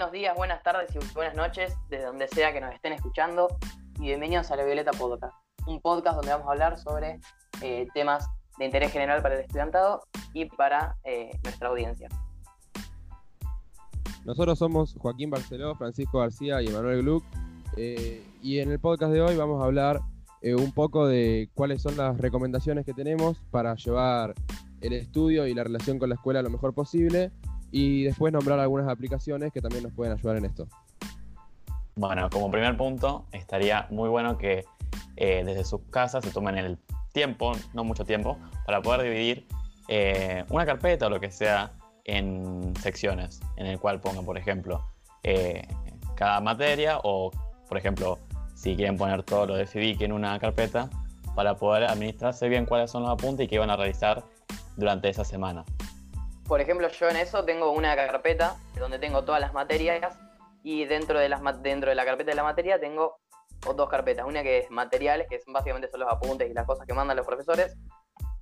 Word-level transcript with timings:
Buenos 0.00 0.14
días, 0.14 0.34
buenas 0.34 0.62
tardes 0.62 0.88
y 0.94 1.14
buenas 1.14 1.34
noches, 1.34 1.76
desde 1.90 2.06
donde 2.06 2.26
sea 2.26 2.54
que 2.54 2.60
nos 2.62 2.72
estén 2.72 2.94
escuchando. 2.94 3.48
Y 3.98 4.04
bienvenidos 4.04 4.50
a 4.50 4.56
la 4.56 4.64
Violeta 4.64 4.92
Podcast, 4.92 5.34
un 5.66 5.78
podcast 5.82 6.16
donde 6.16 6.32
vamos 6.32 6.48
a 6.48 6.52
hablar 6.52 6.78
sobre 6.78 7.20
eh, 7.60 7.86
temas 7.92 8.26
de 8.58 8.64
interés 8.64 8.92
general 8.92 9.20
para 9.20 9.34
el 9.34 9.42
estudiantado 9.42 10.00
y 10.32 10.46
para 10.46 10.96
eh, 11.04 11.38
nuestra 11.42 11.68
audiencia. 11.68 12.08
Nosotros 14.24 14.58
somos 14.58 14.96
Joaquín 14.98 15.28
Barceló, 15.28 15.74
Francisco 15.74 16.20
García 16.20 16.62
y 16.62 16.68
Emanuel 16.68 17.02
Gluck. 17.02 17.24
Eh, 17.76 18.24
y 18.40 18.60
en 18.60 18.72
el 18.72 18.80
podcast 18.80 19.12
de 19.12 19.20
hoy 19.20 19.36
vamos 19.36 19.62
a 19.62 19.66
hablar 19.66 20.00
un 20.42 20.72
poco 20.72 21.06
de 21.06 21.50
cuáles 21.52 21.82
son 21.82 21.98
las 21.98 22.16
recomendaciones 22.16 22.86
que 22.86 22.94
tenemos 22.94 23.36
para 23.50 23.74
llevar 23.74 24.32
el 24.80 24.94
estudio 24.94 25.46
y 25.46 25.52
la 25.52 25.62
relación 25.62 25.98
con 25.98 26.08
la 26.08 26.14
escuela 26.14 26.40
lo 26.40 26.48
mejor 26.48 26.72
posible 26.72 27.30
y 27.70 28.04
después 28.04 28.32
nombrar 28.32 28.58
algunas 28.58 28.88
aplicaciones 28.88 29.52
que 29.52 29.60
también 29.60 29.84
nos 29.84 29.92
pueden 29.92 30.12
ayudar 30.12 30.36
en 30.36 30.44
esto. 30.44 30.66
Bueno, 31.96 32.30
como 32.30 32.50
primer 32.50 32.76
punto, 32.76 33.26
estaría 33.32 33.86
muy 33.90 34.08
bueno 34.08 34.38
que 34.38 34.64
eh, 35.16 35.42
desde 35.44 35.64
sus 35.64 35.82
casas 35.90 36.24
se 36.24 36.30
tomen 36.30 36.56
el 36.56 36.78
tiempo, 37.12 37.52
no 37.74 37.84
mucho 37.84 38.04
tiempo, 38.04 38.38
para 38.64 38.80
poder 38.80 39.02
dividir 39.02 39.46
eh, 39.88 40.44
una 40.48 40.64
carpeta 40.64 41.06
o 41.06 41.10
lo 41.10 41.20
que 41.20 41.30
sea 41.30 41.72
en 42.04 42.72
secciones, 42.80 43.40
en 43.56 43.66
el 43.66 43.78
cual 43.78 44.00
pongan, 44.00 44.24
por 44.24 44.38
ejemplo, 44.38 44.82
eh, 45.22 45.66
cada 46.14 46.40
materia 46.40 46.98
o, 47.02 47.30
por 47.68 47.76
ejemplo, 47.76 48.18
si 48.54 48.76
quieren 48.76 48.96
poner 48.96 49.22
todo 49.22 49.46
lo 49.46 49.56
de 49.56 49.66
FIDIC 49.66 50.02
en 50.02 50.12
una 50.12 50.38
carpeta, 50.38 50.88
para 51.34 51.56
poder 51.56 51.84
administrarse 51.84 52.48
bien 52.48 52.66
cuáles 52.66 52.90
son 52.90 53.02
los 53.02 53.10
apuntes 53.10 53.46
y 53.46 53.48
qué 53.48 53.58
van 53.58 53.70
a 53.70 53.76
realizar 53.76 54.24
durante 54.76 55.08
esa 55.08 55.24
semana. 55.24 55.64
Por 56.50 56.60
ejemplo, 56.60 56.88
yo 56.88 57.08
en 57.08 57.14
eso 57.14 57.44
tengo 57.44 57.70
una 57.70 57.94
carpeta 57.94 58.56
donde 58.76 58.98
tengo 58.98 59.22
todas 59.22 59.40
las 59.40 59.52
materias 59.52 60.18
y 60.64 60.84
dentro 60.84 61.20
de, 61.20 61.28
las, 61.28 61.40
dentro 61.62 61.90
de 61.90 61.94
la 61.94 62.04
carpeta 62.04 62.32
de 62.32 62.34
la 62.34 62.42
materia 62.42 62.80
tengo 62.80 63.20
dos 63.76 63.88
carpetas. 63.88 64.26
Una 64.26 64.42
que 64.42 64.58
es 64.58 64.68
materiales, 64.68 65.28
que 65.28 65.38
básicamente 65.46 65.88
son 65.88 66.00
los 66.00 66.12
apuntes 66.12 66.50
y 66.50 66.52
las 66.52 66.66
cosas 66.66 66.88
que 66.88 66.92
mandan 66.92 67.16
los 67.16 67.24
profesores. 67.24 67.76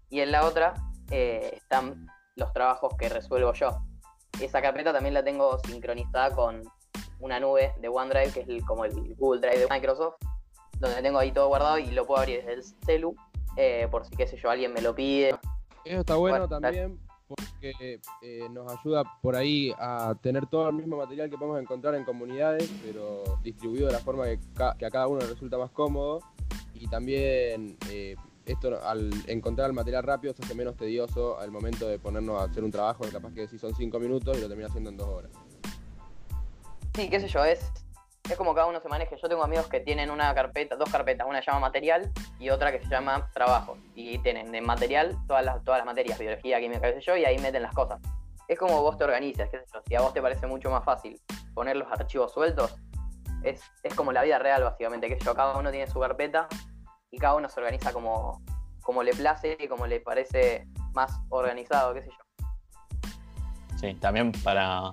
Y 0.08 0.20
en 0.20 0.32
la 0.32 0.46
otra 0.46 0.72
eh, 1.10 1.50
están 1.52 2.06
los 2.36 2.50
trabajos 2.54 2.94
que 2.98 3.10
resuelvo 3.10 3.52
yo. 3.52 3.78
Esa 4.40 4.62
carpeta 4.62 4.90
también 4.90 5.12
la 5.12 5.22
tengo 5.22 5.58
sincronizada 5.58 6.34
con 6.34 6.62
una 7.20 7.38
nube 7.38 7.74
de 7.78 7.88
OneDrive, 7.88 8.32
que 8.32 8.40
es 8.40 8.64
como 8.64 8.86
el 8.86 9.16
Google 9.16 9.42
Drive 9.42 9.58
de 9.58 9.66
Microsoft, 9.68 10.14
donde 10.78 11.02
tengo 11.02 11.18
ahí 11.18 11.30
todo 11.30 11.48
guardado 11.48 11.76
y 11.76 11.90
lo 11.90 12.06
puedo 12.06 12.22
abrir 12.22 12.38
desde 12.38 12.54
el 12.54 12.64
celu, 12.86 13.14
eh, 13.58 13.86
por 13.90 14.06
si, 14.06 14.16
qué 14.16 14.26
sé 14.26 14.38
yo, 14.38 14.48
alguien 14.48 14.72
me 14.72 14.80
lo 14.80 14.94
pide. 14.94 15.38
Eso 15.84 16.00
está 16.00 16.16
bueno, 16.16 16.48
también 16.48 16.98
porque 17.58 18.00
eh, 18.22 18.48
nos 18.50 18.70
ayuda 18.70 19.04
por 19.20 19.34
ahí 19.34 19.72
a 19.78 20.14
tener 20.22 20.46
todo 20.46 20.68
el 20.68 20.76
mismo 20.76 20.96
material 20.96 21.28
que 21.28 21.36
podemos 21.36 21.60
encontrar 21.60 21.94
en 21.96 22.04
comunidades, 22.04 22.70
pero 22.84 23.24
distribuido 23.42 23.88
de 23.88 23.92
la 23.92 23.98
forma 23.98 24.24
que, 24.24 24.38
a 24.62 24.90
cada 24.90 25.08
uno 25.08 25.20
le 25.20 25.26
resulta 25.26 25.58
más 25.58 25.70
cómodo. 25.70 26.20
Y 26.74 26.86
también 26.86 27.76
eh, 27.90 28.14
esto 28.46 28.80
al 28.84 29.10
encontrar 29.26 29.68
el 29.68 29.74
material 29.74 30.04
rápido 30.04 30.32
se 30.34 30.44
hace 30.44 30.54
menos 30.54 30.76
tedioso 30.76 31.38
al 31.38 31.50
momento 31.50 31.88
de 31.88 31.98
ponernos 31.98 32.40
a 32.40 32.44
hacer 32.44 32.62
un 32.62 32.70
trabajo 32.70 33.04
que 33.04 33.10
capaz 33.10 33.32
que 33.34 33.48
si 33.48 33.58
son 33.58 33.74
cinco 33.74 33.98
minutos 33.98 34.38
y 34.38 34.40
lo 34.40 34.48
termina 34.48 34.68
haciendo 34.68 34.90
en 34.90 34.96
dos 34.96 35.08
horas. 35.08 35.32
Sí, 36.94 37.10
qué 37.10 37.20
sé 37.20 37.26
yo, 37.26 37.44
es 37.44 37.72
es 38.28 38.36
como 38.36 38.54
cada 38.54 38.66
uno 38.66 38.80
se 38.80 38.88
maneje. 38.88 39.16
Yo 39.20 39.28
tengo 39.28 39.42
amigos 39.42 39.66
que 39.68 39.80
tienen 39.80 40.10
una 40.10 40.34
carpeta, 40.34 40.76
dos 40.76 40.90
carpetas, 40.90 41.26
una 41.26 41.40
se 41.40 41.46
llama 41.46 41.60
material 41.60 42.10
y 42.38 42.50
otra 42.50 42.70
que 42.72 42.80
se 42.80 42.88
llama 42.88 43.30
trabajo. 43.32 43.76
Y 43.94 44.18
tienen 44.18 44.52
de 44.52 44.60
material 44.60 45.16
todas 45.26 45.44
las, 45.44 45.84
materias, 45.84 46.18
biología, 46.18 46.60
química, 46.60 46.82
qué 46.82 46.94
sé 46.94 47.00
yo, 47.00 47.16
y 47.16 47.24
ahí 47.24 47.38
meten 47.38 47.62
las 47.62 47.74
cosas. 47.74 48.00
Es 48.46 48.58
como 48.58 48.82
vos 48.82 48.96
te 48.96 49.04
organizas, 49.04 49.48
qué 49.50 49.58
sé 49.58 49.64
yo. 49.72 49.80
Si 49.86 49.94
a 49.94 50.00
vos 50.00 50.12
te 50.12 50.20
parece 50.20 50.46
mucho 50.46 50.70
más 50.70 50.84
fácil 50.84 51.20
poner 51.54 51.76
los 51.76 51.90
archivos 51.90 52.32
sueltos, 52.32 52.76
es, 53.42 53.62
como 53.96 54.12
la 54.12 54.22
vida 54.22 54.38
real, 54.38 54.62
básicamente, 54.62 55.08
que 55.08 55.18
yo. 55.24 55.34
Cada 55.34 55.56
uno 55.56 55.70
tiene 55.70 55.86
su 55.86 55.98
carpeta 55.98 56.48
y 57.10 57.18
cada 57.18 57.34
uno 57.34 57.48
se 57.48 57.60
organiza 57.60 57.92
como, 57.92 58.42
como 58.82 59.02
le 59.02 59.14
place 59.14 59.56
y 59.58 59.68
como 59.68 59.86
le 59.86 60.00
parece 60.00 60.66
más 60.92 61.18
organizado, 61.30 61.94
qué 61.94 62.02
sé 62.02 62.10
yo. 62.10 62.46
Sí, 63.78 63.94
también 63.94 64.32
para, 64.42 64.92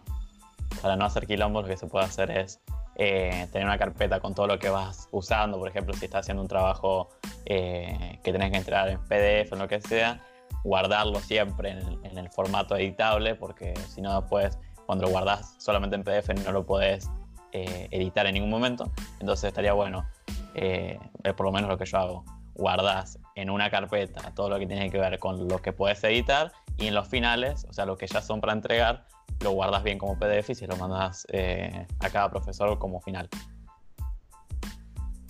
para 0.81 0.95
no 0.95 1.05
hacer 1.05 1.25
quilombo 1.25 1.63
lo 1.63 1.67
que 1.67 1.75
se 1.75 1.87
puede 1.87 2.05
hacer 2.05 2.29
es 2.29 2.61
eh, 2.97 3.47
tener 3.51 3.67
una 3.67 3.77
carpeta 3.77 4.19
con 4.19 4.33
todo 4.33 4.47
lo 4.47 4.57
que 4.57 4.69
vas 4.69 5.09
usando, 5.11 5.59
por 5.59 5.67
ejemplo, 5.67 5.93
si 5.93 6.05
estás 6.05 6.21
haciendo 6.21 6.41
un 6.41 6.47
trabajo 6.47 7.09
eh, 7.45 8.19
que 8.23 8.31
tenés 8.31 8.51
que 8.51 8.57
entrar 8.57 8.87
en 8.89 8.99
PDF 8.99 9.51
o 9.51 9.55
lo 9.57 9.67
que 9.67 9.81
sea, 9.81 10.21
guardarlo 10.63 11.19
siempre 11.19 11.71
en 11.71 12.17
el, 12.17 12.29
formato 12.29 12.75
editable, 12.77 13.35
porque 13.35 13.73
si 13.89 14.01
no 14.01 14.19
después 14.19 14.57
cuando 14.85 15.05
lo 15.05 15.11
guardas 15.11 15.55
solamente 15.59 15.95
en 15.95 16.03
PDF 16.03 16.29
no 16.45 16.51
lo 16.51 16.65
puedes 16.65 17.09
eh, 17.51 17.87
editar 17.91 18.25
en 18.27 18.35
ningún 18.35 18.49
momento, 18.49 18.91
entonces 19.19 19.49
estaría 19.49 19.73
bueno, 19.73 20.07
es 20.53 20.97
por 21.35 21.45
lo 21.45 21.51
menos 21.51 21.69
lo 21.69 21.77
que 21.77 21.85
yo 21.85 21.97
hago, 21.97 22.25
guardas 22.53 23.19
en 23.35 23.49
una 23.49 23.69
carpeta 23.69 24.33
todo 24.33 24.49
lo 24.49 24.57
que 24.57 24.65
tiene 24.65 24.89
que 24.89 24.97
ver 24.97 25.19
con 25.19 25.47
lo 25.47 25.61
que 25.61 25.73
puedes 25.73 26.01
editar 26.05 26.53
y 26.77 26.87
en 26.87 26.95
los 26.95 27.07
finales, 27.07 27.65
o 27.69 27.73
sea, 27.73 27.85
lo 27.85 27.97
que 27.97 28.07
ya 28.07 28.21
son 28.21 28.41
para 28.41 28.53
entregar, 28.53 29.05
lo 29.41 29.51
guardas 29.51 29.83
bien 29.83 29.97
como 29.97 30.17
PDF 30.17 30.49
y 30.49 30.55
se 30.55 30.67
lo 30.67 30.75
mandas 30.77 31.25
eh, 31.31 31.85
a 31.99 32.09
cada 32.09 32.29
profesor 32.29 32.77
como 32.79 32.99
final. 33.01 33.29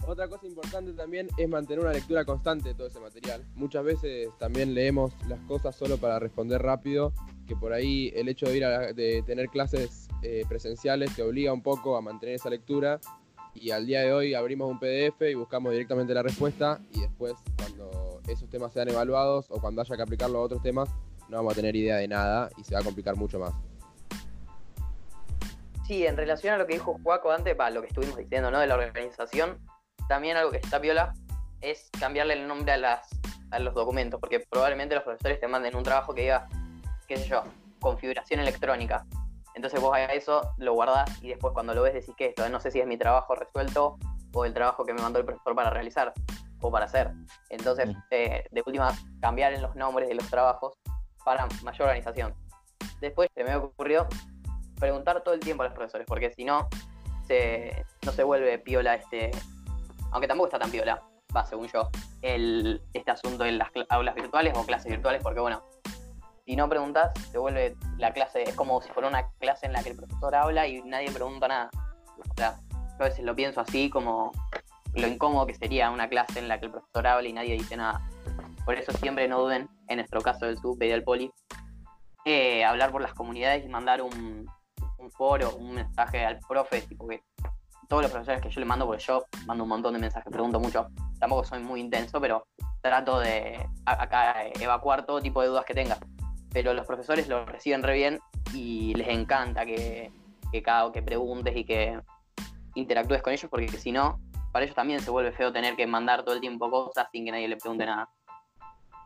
Otra 0.07 0.27
cosa 0.27 0.45
importante 0.45 0.93
también 0.93 1.27
es 1.35 1.49
mantener 1.49 1.83
una 1.83 1.91
lectura 1.91 2.25
constante 2.25 2.69
de 2.69 2.75
todo 2.75 2.87
ese 2.87 2.99
material. 2.99 3.43
Muchas 3.55 3.83
veces 3.83 4.29
también 4.37 4.75
leemos 4.75 5.13
las 5.27 5.39
cosas 5.41 5.75
solo 5.75 5.97
para 5.97 6.19
responder 6.19 6.61
rápido, 6.61 7.11
que 7.47 7.55
por 7.55 7.73
ahí 7.73 8.11
el 8.15 8.29
hecho 8.29 8.45
de 8.45 8.57
ir 8.57 8.65
a 8.65 8.93
de 8.93 9.23
tener 9.25 9.49
clases 9.49 10.07
eh, 10.21 10.43
presenciales 10.47 11.15
te 11.15 11.23
obliga 11.23 11.51
un 11.51 11.63
poco 11.63 11.97
a 11.97 12.01
mantener 12.01 12.35
esa 12.35 12.51
lectura 12.51 12.99
y 13.55 13.71
al 13.71 13.87
día 13.87 14.01
de 14.01 14.13
hoy 14.13 14.33
abrimos 14.35 14.69
un 14.69 14.79
PDF 14.79 15.21
y 15.31 15.33
buscamos 15.33 15.71
directamente 15.71 16.13
la 16.13 16.21
respuesta 16.21 16.79
y 16.91 17.01
después 17.01 17.33
cuando 17.57 18.21
esos 18.27 18.49
temas 18.49 18.73
sean 18.73 18.89
evaluados 18.89 19.47
o 19.49 19.59
cuando 19.59 19.81
haya 19.81 19.95
que 19.95 20.01
aplicarlo 20.03 20.39
a 20.39 20.41
otros 20.41 20.61
temas 20.61 20.89
no 21.29 21.37
vamos 21.37 21.53
a 21.53 21.55
tener 21.55 21.75
idea 21.75 21.95
de 21.97 22.07
nada 22.07 22.49
y 22.57 22.63
se 22.63 22.75
va 22.75 22.81
a 22.81 22.83
complicar 22.83 23.15
mucho 23.15 23.39
más. 23.39 23.53
Sí, 25.87 26.05
en 26.05 26.17
relación 26.17 26.53
a 26.53 26.57
lo 26.57 26.65
que 26.65 26.73
dijo 26.73 26.99
Juaco 27.03 27.31
antes, 27.31 27.55
para 27.55 27.69
lo 27.69 27.81
que 27.81 27.87
estuvimos 27.87 28.17
diciendo, 28.17 28.49
¿no? 28.49 28.59
De 28.59 28.67
la 28.67 28.75
organización, 28.75 29.59
también 30.07 30.35
algo 30.35 30.51
que 30.51 30.57
está 30.57 30.79
viola 30.79 31.13
es 31.61 31.89
cambiarle 31.99 32.33
el 32.33 32.47
nombre 32.47 32.73
a 32.73 32.77
las 32.77 33.09
a 33.51 33.59
los 33.59 33.73
documentos, 33.73 34.19
porque 34.19 34.39
probablemente 34.39 34.95
los 34.95 35.03
profesores 35.03 35.39
te 35.39 35.47
manden 35.47 35.75
un 35.75 35.83
trabajo 35.83 36.13
que 36.13 36.21
diga, 36.21 36.47
qué 37.07 37.17
sé 37.17 37.27
yo, 37.27 37.43
configuración 37.79 38.39
electrónica. 38.39 39.05
Entonces 39.53 39.79
vos 39.79 39.95
a 39.95 40.03
eso 40.05 40.53
lo 40.57 40.73
guardás 40.73 41.23
y 41.23 41.29
después 41.29 41.53
cuando 41.53 41.73
lo 41.73 41.81
ves 41.81 41.93
decís 41.93 42.13
que 42.17 42.27
esto, 42.27 42.47
no 42.49 42.59
sé 42.59 42.71
si 42.71 42.79
es 42.79 42.87
mi 42.87 42.97
trabajo 42.97 43.35
resuelto 43.35 43.97
o 44.33 44.45
el 44.45 44.53
trabajo 44.53 44.83
que 44.83 44.93
me 44.93 45.01
mandó 45.01 45.19
el 45.19 45.25
profesor 45.25 45.55
para 45.55 45.69
realizar 45.69 46.13
o 46.59 46.71
para 46.71 46.85
hacer. 46.85 47.11
Entonces, 47.49 47.89
eh, 48.11 48.43
de 48.51 48.63
última, 48.65 48.93
cambiar 49.21 49.53
en 49.53 49.61
los 49.61 49.75
nombres 49.75 50.09
de 50.09 50.15
los 50.15 50.29
trabajos 50.29 50.77
para 51.23 51.47
mayor 51.63 51.83
organización. 51.83 52.33
Después 52.99 53.29
se 53.33 53.43
me 53.43 53.55
ocurrió 53.55 54.07
preguntar 54.79 55.23
todo 55.23 55.33
el 55.33 55.39
tiempo 55.39 55.63
a 55.63 55.67
los 55.67 55.75
profesores, 55.75 56.05
porque 56.07 56.31
si 56.31 56.43
no, 56.43 56.67
se, 57.27 57.85
no 58.05 58.11
se 58.11 58.23
vuelve 58.23 58.59
piola 58.59 58.95
este, 58.95 59.31
aunque 60.11 60.27
tampoco 60.27 60.47
está 60.47 60.59
tan 60.59 60.71
piola, 60.71 61.03
va, 61.35 61.45
según 61.45 61.67
yo, 61.67 61.89
el, 62.21 62.81
este 62.93 63.11
asunto 63.11 63.45
en 63.45 63.57
las 63.57 63.69
aulas 63.89 64.15
virtuales 64.15 64.53
o 64.55 64.65
clases 64.65 64.91
virtuales, 64.91 65.21
porque 65.21 65.39
bueno, 65.39 65.63
si 66.45 66.55
no 66.55 66.69
preguntas, 66.69 67.11
se 67.31 67.37
vuelve 67.37 67.75
la 67.97 68.13
clase, 68.13 68.43
es 68.43 68.55
como 68.55 68.81
si 68.81 68.89
fuera 68.89 69.09
una 69.09 69.27
clase 69.39 69.65
en 69.65 69.73
la 69.73 69.83
que 69.83 69.89
el 69.89 69.97
profesor 69.97 70.35
habla 70.35 70.67
y 70.67 70.81
nadie 70.83 71.11
pregunta 71.11 71.47
nada. 71.47 71.69
O 72.17 72.35
sea, 72.37 72.59
yo 72.71 73.05
a 73.05 73.09
veces 73.09 73.25
lo 73.25 73.35
pienso 73.35 73.61
así 73.61 73.89
como 73.89 74.31
lo 74.93 75.07
incómodo 75.07 75.47
que 75.47 75.55
sería 75.55 75.89
una 75.89 76.07
clase 76.07 76.39
en 76.39 76.47
la 76.47 76.59
que 76.59 76.67
el 76.67 76.71
profesor 76.71 77.07
habla 77.07 77.27
y 77.27 77.33
nadie 77.33 77.53
dice 77.53 77.75
nada. 77.75 78.07
Por 78.63 78.75
eso 78.75 78.91
siempre 78.93 79.27
no 79.27 79.41
duden, 79.41 79.69
en 79.87 79.97
nuestro 79.97 80.21
caso 80.21 80.45
del 80.45 80.57
SUB 80.57 80.81
y 80.83 80.87
del 80.87 81.03
Poli, 81.03 81.31
eh, 82.25 82.63
hablar 82.63 82.91
por 82.91 83.01
las 83.01 83.13
comunidades 83.13 83.65
y 83.65 83.67
mandar 83.67 84.01
un, 84.01 84.47
un 85.05 85.11
foro, 85.11 85.55
un 85.55 85.75
mensaje 85.75 86.25
al 86.25 86.39
profe, 86.39 86.81
tipo 86.81 87.07
que 87.07 87.23
todos 87.87 88.01
los 88.01 88.11
profesores 88.11 88.41
que 88.41 88.49
yo 88.49 88.59
le 88.59 88.65
mando, 88.65 88.85
porque 88.85 89.03
yo 89.03 89.25
mando 89.45 89.63
un 89.63 89.69
montón 89.69 89.93
de 89.93 89.99
mensajes, 89.99 90.31
pregunto 90.31 90.59
mucho, 90.59 90.87
tampoco 91.19 91.43
soy 91.43 91.59
muy 91.59 91.79
intenso, 91.79 92.19
pero 92.19 92.47
trato 92.81 93.19
de 93.19 93.67
acá 93.85 94.47
evacuar 94.59 95.05
todo 95.05 95.21
tipo 95.21 95.41
de 95.41 95.47
dudas 95.47 95.65
que 95.65 95.73
tenga. 95.73 95.97
Pero 96.51 96.73
los 96.73 96.85
profesores 96.85 97.27
lo 97.27 97.45
reciben 97.45 97.83
re 97.83 97.93
bien 97.93 98.19
y 98.53 98.93
les 98.95 99.07
encanta 99.09 99.65
que, 99.65 100.11
que 100.51 100.63
cada 100.63 100.91
que 100.91 101.01
preguntes 101.01 101.55
y 101.55 101.65
que 101.65 101.99
interactúes 102.75 103.21
con 103.21 103.33
ellos, 103.33 103.49
porque 103.49 103.67
si 103.69 103.91
no, 103.91 104.19
para 104.51 104.65
ellos 104.65 104.75
también 104.75 104.99
se 104.99 105.11
vuelve 105.11 105.31
feo 105.31 105.51
tener 105.51 105.75
que 105.75 105.85
mandar 105.85 106.23
todo 106.23 106.33
el 106.33 106.41
tiempo 106.41 106.69
cosas 106.69 107.07
sin 107.11 107.25
que 107.25 107.31
nadie 107.31 107.47
le 107.47 107.57
pregunte 107.57 107.85
nada. 107.85 108.09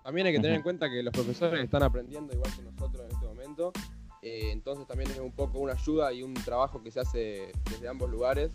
También 0.04 0.28
hay 0.28 0.34
que 0.34 0.40
tener 0.40 0.56
en 0.56 0.64
cuenta 0.64 0.90
que 0.90 1.04
los 1.04 1.12
profesores 1.12 1.64
están 1.64 1.84
aprendiendo 1.84 2.34
igual 2.34 2.52
que 2.56 2.62
nosotros 2.62 3.06
en 3.06 3.12
este 3.12 3.26
momento 3.26 3.72
eh, 4.22 4.50
entonces 4.52 4.88
también 4.88 5.12
es 5.12 5.20
un 5.20 5.32
poco 5.32 5.60
una 5.60 5.74
ayuda 5.74 6.12
y 6.14 6.24
un 6.24 6.34
trabajo 6.34 6.84
que 6.84 6.92
se 6.92 7.00
hace 7.00 7.52
desde 7.70 7.88
ambos 7.88 8.10
lugares. 8.10 8.52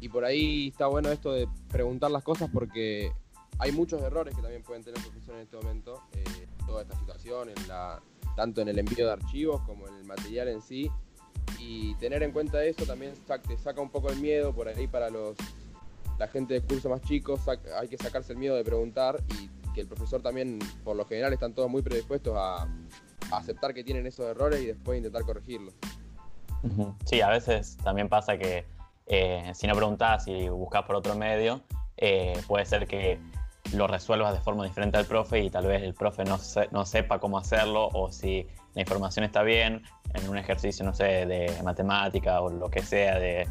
Y 0.00 0.08
por 0.08 0.24
ahí 0.24 0.68
está 0.68 0.86
bueno 0.86 1.10
esto 1.10 1.32
de 1.32 1.48
preguntar 1.70 2.10
las 2.10 2.22
cosas 2.22 2.50
porque 2.52 3.12
hay 3.58 3.72
muchos 3.72 4.02
errores 4.02 4.34
que 4.34 4.42
también 4.42 4.62
pueden 4.62 4.82
tener 4.84 5.00
profesores 5.00 5.38
en 5.38 5.44
este 5.44 5.56
momento. 5.56 6.02
Eh, 6.12 6.46
toda 6.66 6.82
esta 6.82 6.98
situación, 6.98 7.50
tanto 8.34 8.60
en 8.60 8.68
el 8.68 8.78
envío 8.78 9.06
de 9.06 9.12
archivos 9.12 9.62
como 9.62 9.86
en 9.88 9.94
el 9.94 10.04
material 10.04 10.48
en 10.48 10.60
sí. 10.60 10.90
Y 11.58 11.92
Y 11.92 11.94
tener 11.94 12.22
en 12.22 12.32
cuenta 12.32 12.62
eso 12.64 12.84
también 12.84 13.14
te 13.48 13.56
saca 13.56 13.80
un 13.80 13.90
poco 13.90 14.10
el 14.10 14.20
miedo 14.20 14.54
por 14.54 14.68
ahí 14.68 14.86
para 14.86 15.10
los 15.10 15.36
la 16.18 16.28
gente 16.28 16.54
de 16.54 16.62
curso 16.62 16.88
más 16.88 17.02
chicos, 17.02 17.40
hay 17.78 17.88
que 17.88 17.98
sacarse 17.98 18.32
el 18.32 18.38
miedo 18.38 18.56
de 18.56 18.64
preguntar 18.64 19.22
y 19.38 19.50
que 19.74 19.82
el 19.82 19.86
profesor 19.86 20.22
también, 20.22 20.58
por 20.82 20.96
lo 20.96 21.04
general, 21.04 21.32
están 21.32 21.52
todos 21.52 21.70
muy 21.70 21.82
predispuestos 21.82 22.34
a, 22.36 22.66
aceptar 23.30 23.74
que 23.74 23.84
tienen 23.84 24.06
esos 24.06 24.26
errores 24.26 24.60
y 24.60 24.66
después 24.66 24.98
intentar 24.98 25.22
corregirlos. 25.22 25.74
Sí, 27.04 27.20
a 27.20 27.28
veces 27.28 27.76
también 27.84 28.08
pasa 28.08 28.38
que 28.38 28.66
eh, 29.06 29.52
si 29.54 29.66
no 29.66 29.74
preguntás 29.74 30.26
y 30.26 30.48
buscas 30.48 30.82
por 30.82 30.96
otro 30.96 31.14
medio, 31.14 31.62
eh, 31.96 32.40
puede 32.46 32.66
ser 32.66 32.86
que 32.86 33.20
lo 33.72 33.86
resuelvas 33.86 34.32
de 34.32 34.40
forma 34.40 34.64
diferente 34.64 34.96
al 34.96 35.06
profe 35.06 35.40
y 35.40 35.50
tal 35.50 35.66
vez 35.66 35.82
el 35.82 35.94
profe 35.94 36.24
no, 36.24 36.38
no 36.72 36.86
sepa 36.86 37.18
cómo 37.18 37.38
hacerlo 37.38 37.88
o 37.92 38.10
si 38.10 38.46
la 38.74 38.82
información 38.82 39.24
está 39.24 39.42
bien 39.42 39.82
en 40.14 40.28
un 40.28 40.38
ejercicio, 40.38 40.84
no 40.84 40.94
sé, 40.94 41.26
de 41.26 41.52
matemática 41.62 42.40
o 42.40 42.50
lo 42.50 42.68
que 42.68 42.82
sea, 42.82 43.18
de, 43.18 43.48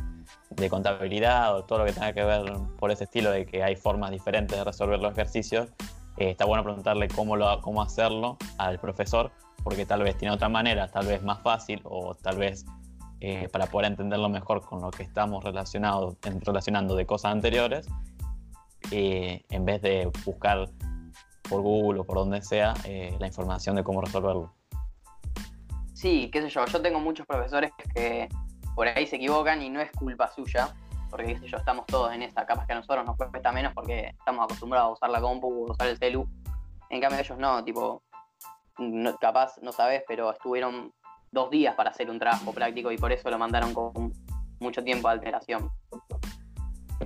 de 0.49 0.69
contabilidad 0.69 1.55
o 1.55 1.63
todo 1.65 1.79
lo 1.79 1.85
que 1.85 1.93
tenga 1.93 2.13
que 2.13 2.23
ver 2.23 2.43
por 2.79 2.91
ese 2.91 3.05
estilo 3.05 3.31
de 3.31 3.45
que 3.45 3.63
hay 3.63 3.75
formas 3.75 4.11
diferentes 4.11 4.57
de 4.57 4.63
resolver 4.63 4.99
los 4.99 5.11
ejercicios, 5.11 5.69
eh, 6.17 6.31
está 6.31 6.45
bueno 6.45 6.63
preguntarle 6.63 7.07
cómo, 7.09 7.35
lo, 7.35 7.61
cómo 7.61 7.81
hacerlo 7.81 8.37
al 8.57 8.79
profesor, 8.79 9.31
porque 9.65 9.87
tal 9.87 10.03
vez 10.03 10.15
tiene 10.15 10.31
otra 10.31 10.47
manera, 10.47 10.87
tal 10.87 11.07
vez 11.07 11.23
más 11.23 11.41
fácil 11.41 11.81
o 11.85 12.13
tal 12.13 12.37
vez 12.37 12.65
eh, 13.19 13.49
para 13.49 13.65
poder 13.65 13.91
entenderlo 13.91 14.29
mejor 14.29 14.61
con 14.61 14.79
lo 14.79 14.91
que 14.91 15.01
estamos 15.01 15.43
relacionados, 15.43 16.17
relacionando 16.21 16.95
de 16.95 17.07
cosas 17.07 17.31
anteriores, 17.31 17.87
eh, 18.91 19.43
en 19.49 19.65
vez 19.65 19.81
de 19.81 20.11
buscar 20.23 20.69
por 21.49 21.61
Google 21.61 22.01
o 22.01 22.03
por 22.03 22.17
donde 22.17 22.43
sea 22.43 22.75
la 23.19 23.25
información 23.25 23.75
de 23.75 23.83
cómo 23.83 24.01
resolverlo. 24.01 24.53
Sí, 25.93 26.29
qué 26.31 26.43
sé 26.43 26.49
yo, 26.49 26.63
yo 26.67 26.81
tengo 26.81 26.99
muchos 26.99 27.25
profesores 27.25 27.71
que 27.95 28.29
por 28.75 28.87
ahí 28.87 29.07
se 29.07 29.15
equivocan 29.15 29.63
y 29.63 29.71
no 29.71 29.81
es 29.81 29.91
culpa 29.93 30.29
suya, 30.31 30.75
porque 31.09 31.39
qué 31.39 31.55
estamos 31.57 31.87
todos 31.87 32.13
en 32.13 32.21
esta, 32.21 32.45
capaz 32.45 32.67
que 32.67 32.73
a 32.73 32.75
nosotros 32.75 33.03
nos 33.03 33.17
cuesta 33.17 33.51
menos 33.51 33.73
porque 33.73 34.09
estamos 34.09 34.45
acostumbrados 34.45 34.89
a 34.89 34.91
usar 34.91 35.09
la 35.09 35.21
compu, 35.21 35.65
a 35.69 35.71
usar 35.71 35.87
el 35.87 35.97
celu, 35.97 36.29
en 36.89 37.01
cambio 37.01 37.19
ellos 37.19 37.37
no, 37.39 37.63
tipo, 37.63 38.03
capaz 39.19 39.57
no 39.61 39.71
sabes, 39.71 40.03
pero 40.07 40.31
estuvieron 40.31 40.93
dos 41.31 41.49
días 41.49 41.75
para 41.75 41.89
hacer 41.89 42.09
un 42.09 42.19
trabajo 42.19 42.53
práctico 42.53 42.91
y 42.91 42.97
por 42.97 43.11
eso 43.11 43.29
lo 43.29 43.37
mandaron 43.37 43.73
con 43.73 44.13
mucho 44.59 44.83
tiempo 44.83 45.07
de 45.07 45.15
alteración. 45.15 45.69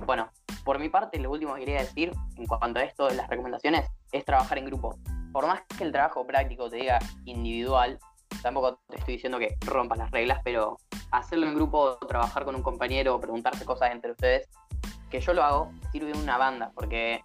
Bueno, 0.06 0.30
por 0.64 0.78
mi 0.78 0.88
parte, 0.88 1.18
lo 1.18 1.30
último 1.30 1.54
que 1.54 1.60
quería 1.60 1.80
decir 1.80 2.12
en 2.36 2.46
cuanto 2.46 2.80
a 2.80 2.82
esto 2.84 3.10
las 3.10 3.28
recomendaciones 3.28 3.88
es 4.12 4.24
trabajar 4.24 4.58
en 4.58 4.66
grupo. 4.66 4.96
Por 5.32 5.46
más 5.46 5.62
que 5.76 5.84
el 5.84 5.92
trabajo 5.92 6.26
práctico 6.26 6.68
te 6.68 6.76
diga 6.76 6.98
individual, 7.24 7.98
tampoco 8.42 8.80
te 8.88 8.96
estoy 8.98 9.14
diciendo 9.14 9.38
que 9.38 9.56
rompas 9.66 9.98
las 9.98 10.10
reglas, 10.10 10.40
pero 10.44 10.76
hacerlo 11.10 11.46
en 11.46 11.54
grupo, 11.54 11.96
trabajar 12.08 12.44
con 12.44 12.54
un 12.54 12.62
compañero, 12.62 13.20
preguntarse 13.20 13.64
cosas 13.64 13.92
entre 13.92 14.12
ustedes, 14.12 14.48
que 15.10 15.20
yo 15.20 15.32
lo 15.32 15.42
hago, 15.42 15.72
sirve 15.92 16.12
una 16.12 16.38
banda, 16.38 16.70
porque 16.74 17.22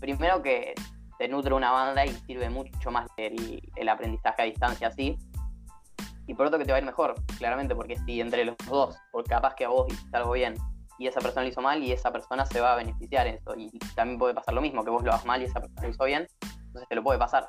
primero 0.00 0.42
que 0.42 0.74
te 1.22 1.28
nutre 1.28 1.54
una 1.54 1.70
banda 1.70 2.04
y 2.04 2.08
sirve 2.26 2.50
mucho 2.50 2.90
más 2.90 3.08
el, 3.16 3.62
el 3.76 3.88
aprendizaje 3.88 4.42
a 4.42 4.44
distancia 4.44 4.88
así. 4.88 5.16
Y 6.26 6.34
por 6.34 6.46
otro 6.46 6.58
que 6.58 6.64
te 6.64 6.72
va 6.72 6.78
a 6.78 6.80
ir 6.80 6.84
mejor, 6.84 7.14
claramente, 7.38 7.76
porque 7.76 7.96
si 7.96 8.20
entre 8.20 8.44
los 8.44 8.56
dos, 8.68 8.96
porque 9.12 9.30
capaz 9.30 9.54
que 9.54 9.64
a 9.64 9.68
vos 9.68 9.86
hiciste 9.88 10.16
algo 10.16 10.32
bien 10.32 10.56
y 10.98 11.06
esa 11.06 11.20
persona 11.20 11.42
lo 11.42 11.48
hizo 11.48 11.60
mal 11.60 11.80
y 11.80 11.92
esa 11.92 12.10
persona 12.10 12.44
se 12.44 12.60
va 12.60 12.72
a 12.72 12.76
beneficiar 12.76 13.28
en 13.28 13.36
eso. 13.36 13.54
Y 13.56 13.70
también 13.94 14.18
puede 14.18 14.34
pasar 14.34 14.52
lo 14.52 14.60
mismo, 14.60 14.82
que 14.82 14.90
vos 14.90 15.04
lo 15.04 15.12
hagas 15.12 15.24
mal 15.24 15.40
y 15.40 15.44
esa 15.44 15.60
persona 15.60 15.82
lo 15.82 15.88
hizo 15.90 16.04
bien, 16.06 16.26
entonces 16.40 16.88
te 16.88 16.96
lo 16.96 17.04
puede 17.04 17.20
pasar. 17.20 17.48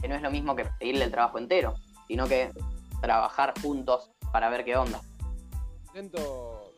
Que 0.00 0.08
no 0.08 0.16
es 0.16 0.22
lo 0.22 0.32
mismo 0.32 0.56
que 0.56 0.64
pedirle 0.80 1.04
el 1.04 1.12
trabajo 1.12 1.38
entero, 1.38 1.74
sino 2.08 2.26
que 2.26 2.50
trabajar 3.00 3.54
juntos 3.62 4.10
para 4.32 4.48
ver 4.48 4.64
qué 4.64 4.76
onda. 4.76 5.00
Intento 5.86 6.72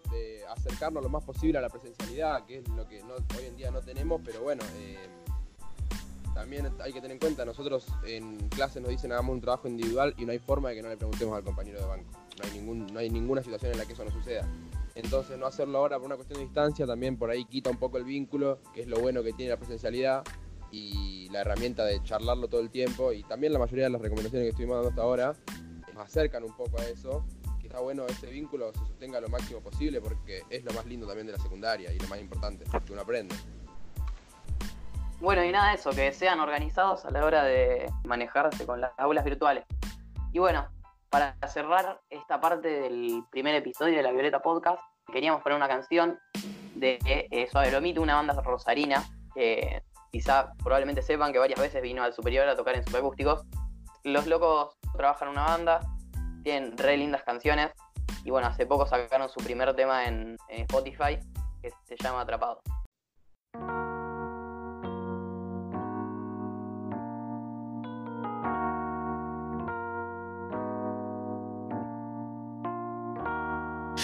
acercarnos 0.50 1.02
lo 1.02 1.08
más 1.08 1.24
posible 1.24 1.58
a 1.58 1.62
la 1.62 1.68
presencialidad, 1.68 2.44
que 2.44 2.58
es 2.58 2.68
lo 2.68 2.86
que 2.86 3.02
hoy 3.02 3.46
en 3.46 3.56
día 3.56 3.70
no 3.70 3.80
tenemos, 3.80 4.20
pero 4.24 4.42
bueno, 4.42 4.62
eh, 4.76 5.08
también 6.36 6.70
hay 6.80 6.92
que 6.92 7.00
tener 7.00 7.12
en 7.14 7.18
cuenta, 7.18 7.44
nosotros 7.46 7.86
en 8.06 8.36
clase 8.50 8.78
nos 8.78 8.90
dicen 8.90 9.10
hagamos 9.10 9.32
un 9.32 9.40
trabajo 9.40 9.68
individual 9.68 10.14
y 10.18 10.26
no 10.26 10.32
hay 10.32 10.38
forma 10.38 10.68
de 10.68 10.76
que 10.76 10.82
no 10.82 10.90
le 10.90 10.96
preguntemos 10.98 11.34
al 11.34 11.42
compañero 11.42 11.80
de 11.80 11.86
banco. 11.86 12.10
No 12.92 12.98
hay, 12.98 13.08
ninguna 13.08 13.42
situación 13.42 13.72
en 13.72 13.78
la 13.78 13.86
que 13.86 13.94
eso 13.94 14.04
no 14.04 14.10
suceda. 14.10 14.46
Entonces 14.94 15.38
no 15.38 15.46
hacerlo 15.46 15.78
ahora 15.78 15.96
por 15.96 16.04
una 16.04 16.16
cuestión 16.16 16.38
de 16.38 16.44
distancia 16.44 16.86
también 16.86 17.16
por 17.16 17.30
ahí 17.30 17.46
quita 17.46 17.70
un 17.70 17.78
poco 17.78 17.96
el 17.96 18.04
vínculo, 18.04 18.58
que 18.74 18.82
es 18.82 18.86
lo 18.86 18.98
bueno 19.00 19.22
que 19.22 19.32
tiene 19.32 19.50
la 19.50 19.56
presencialidad 19.56 20.24
y 20.70 21.30
la 21.30 21.40
herramienta 21.40 21.86
de 21.86 22.02
charlarlo 22.02 22.48
todo 22.48 22.60
el 22.60 22.68
tiempo 22.68 23.12
y 23.12 23.22
también 23.24 23.54
la 23.54 23.58
mayoría 23.58 23.84
de 23.84 23.90
las 23.90 24.00
recomendaciones 24.02 24.44
que 24.44 24.50
estuvimos 24.50 24.76
dando 24.76 24.90
hasta 24.90 25.02
ahora 25.02 25.34
nos 25.94 26.04
acercan 26.04 26.44
un 26.44 26.54
poco 26.54 26.78
a 26.78 26.84
eso 26.86 27.24
está 27.66 27.80
bueno 27.80 28.06
ese 28.06 28.26
vínculo 28.28 28.72
se 28.72 28.78
sostenga 28.80 29.20
lo 29.20 29.28
máximo 29.28 29.60
posible 29.60 30.00
porque 30.00 30.42
es 30.50 30.64
lo 30.64 30.72
más 30.72 30.86
lindo 30.86 31.06
también 31.06 31.26
de 31.26 31.32
la 31.32 31.38
secundaria 31.38 31.92
y 31.92 31.98
lo 31.98 32.08
más 32.08 32.20
importante 32.20 32.64
que 32.84 32.92
uno 32.92 33.02
aprende. 33.02 33.34
Bueno, 35.20 35.42
y 35.42 35.50
nada 35.50 35.70
de 35.70 35.76
eso, 35.76 35.90
que 35.90 36.12
sean 36.12 36.40
organizados 36.40 37.04
a 37.06 37.10
la 37.10 37.24
hora 37.24 37.42
de 37.42 37.90
manejarse 38.04 38.66
con 38.66 38.80
las 38.80 38.92
aulas 38.98 39.24
virtuales. 39.24 39.64
Y 40.32 40.38
bueno, 40.38 40.68
para 41.08 41.34
cerrar 41.48 42.00
esta 42.10 42.40
parte 42.40 42.68
del 42.68 43.24
primer 43.30 43.54
episodio 43.54 43.96
de 43.96 44.02
la 44.02 44.12
Violeta 44.12 44.42
Podcast, 44.42 44.80
queríamos 45.10 45.42
poner 45.42 45.56
una 45.56 45.68
canción 45.68 46.18
de 46.74 46.98
eh, 47.06 47.98
una 47.98 48.16
banda 48.16 48.34
rosarina, 48.42 49.02
que 49.34 49.82
quizá 50.12 50.52
probablemente 50.62 51.00
sepan 51.00 51.32
que 51.32 51.38
varias 51.38 51.60
veces 51.60 51.80
vino 51.80 52.02
al 52.02 52.12
superior 52.12 52.46
a 52.48 52.56
tocar 52.56 52.74
en 52.74 52.84
subacústicos. 52.84 53.42
Los 54.04 54.26
locos 54.26 54.76
trabajan 54.96 55.28
en 55.28 55.32
una 55.32 55.44
banda, 55.44 55.80
tienen 56.42 56.76
re 56.76 56.96
lindas 56.96 57.22
canciones. 57.22 57.72
Y 58.24 58.30
bueno, 58.30 58.48
hace 58.48 58.66
poco 58.66 58.86
sacaron 58.86 59.28
su 59.28 59.40
primer 59.40 59.74
tema 59.74 60.04
en, 60.06 60.36
Spotify 60.48 61.18
que 61.62 61.70
se 61.84 61.96
llama 61.96 62.20
Atrapado. 62.20 62.60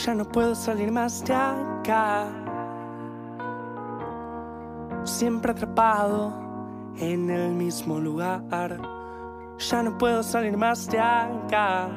Ya 0.05 0.15
no 0.15 0.25
puedo 0.25 0.55
salir 0.55 0.91
más 0.91 1.25
de 1.25 1.35
acá. 1.35 2.27
Siempre 5.05 5.53
atrapado 5.53 6.33
en 6.97 7.31
el 7.31 7.53
mismo 7.53 7.99
lugar. 7.99 8.81
Ya 9.59 9.83
no 9.83 9.97
puedo 9.99 10.23
salir 10.23 10.57
más 10.57 10.89
de 10.89 10.99
acá 10.99 11.89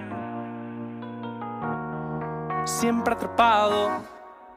siempre 2.66 3.14
atrapado 3.14 4.04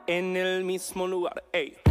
en 0.06 0.36
el 0.36 0.64
mismo 0.64 1.06
lugar. 1.06 1.44
Ey. 1.52 1.87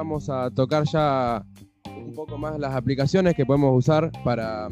Vamos 0.00 0.30
a 0.30 0.50
tocar 0.50 0.84
ya 0.84 1.44
un 1.94 2.14
poco 2.14 2.38
más 2.38 2.58
las 2.58 2.74
aplicaciones 2.74 3.34
que 3.34 3.44
podemos 3.44 3.76
usar 3.76 4.10
para, 4.24 4.66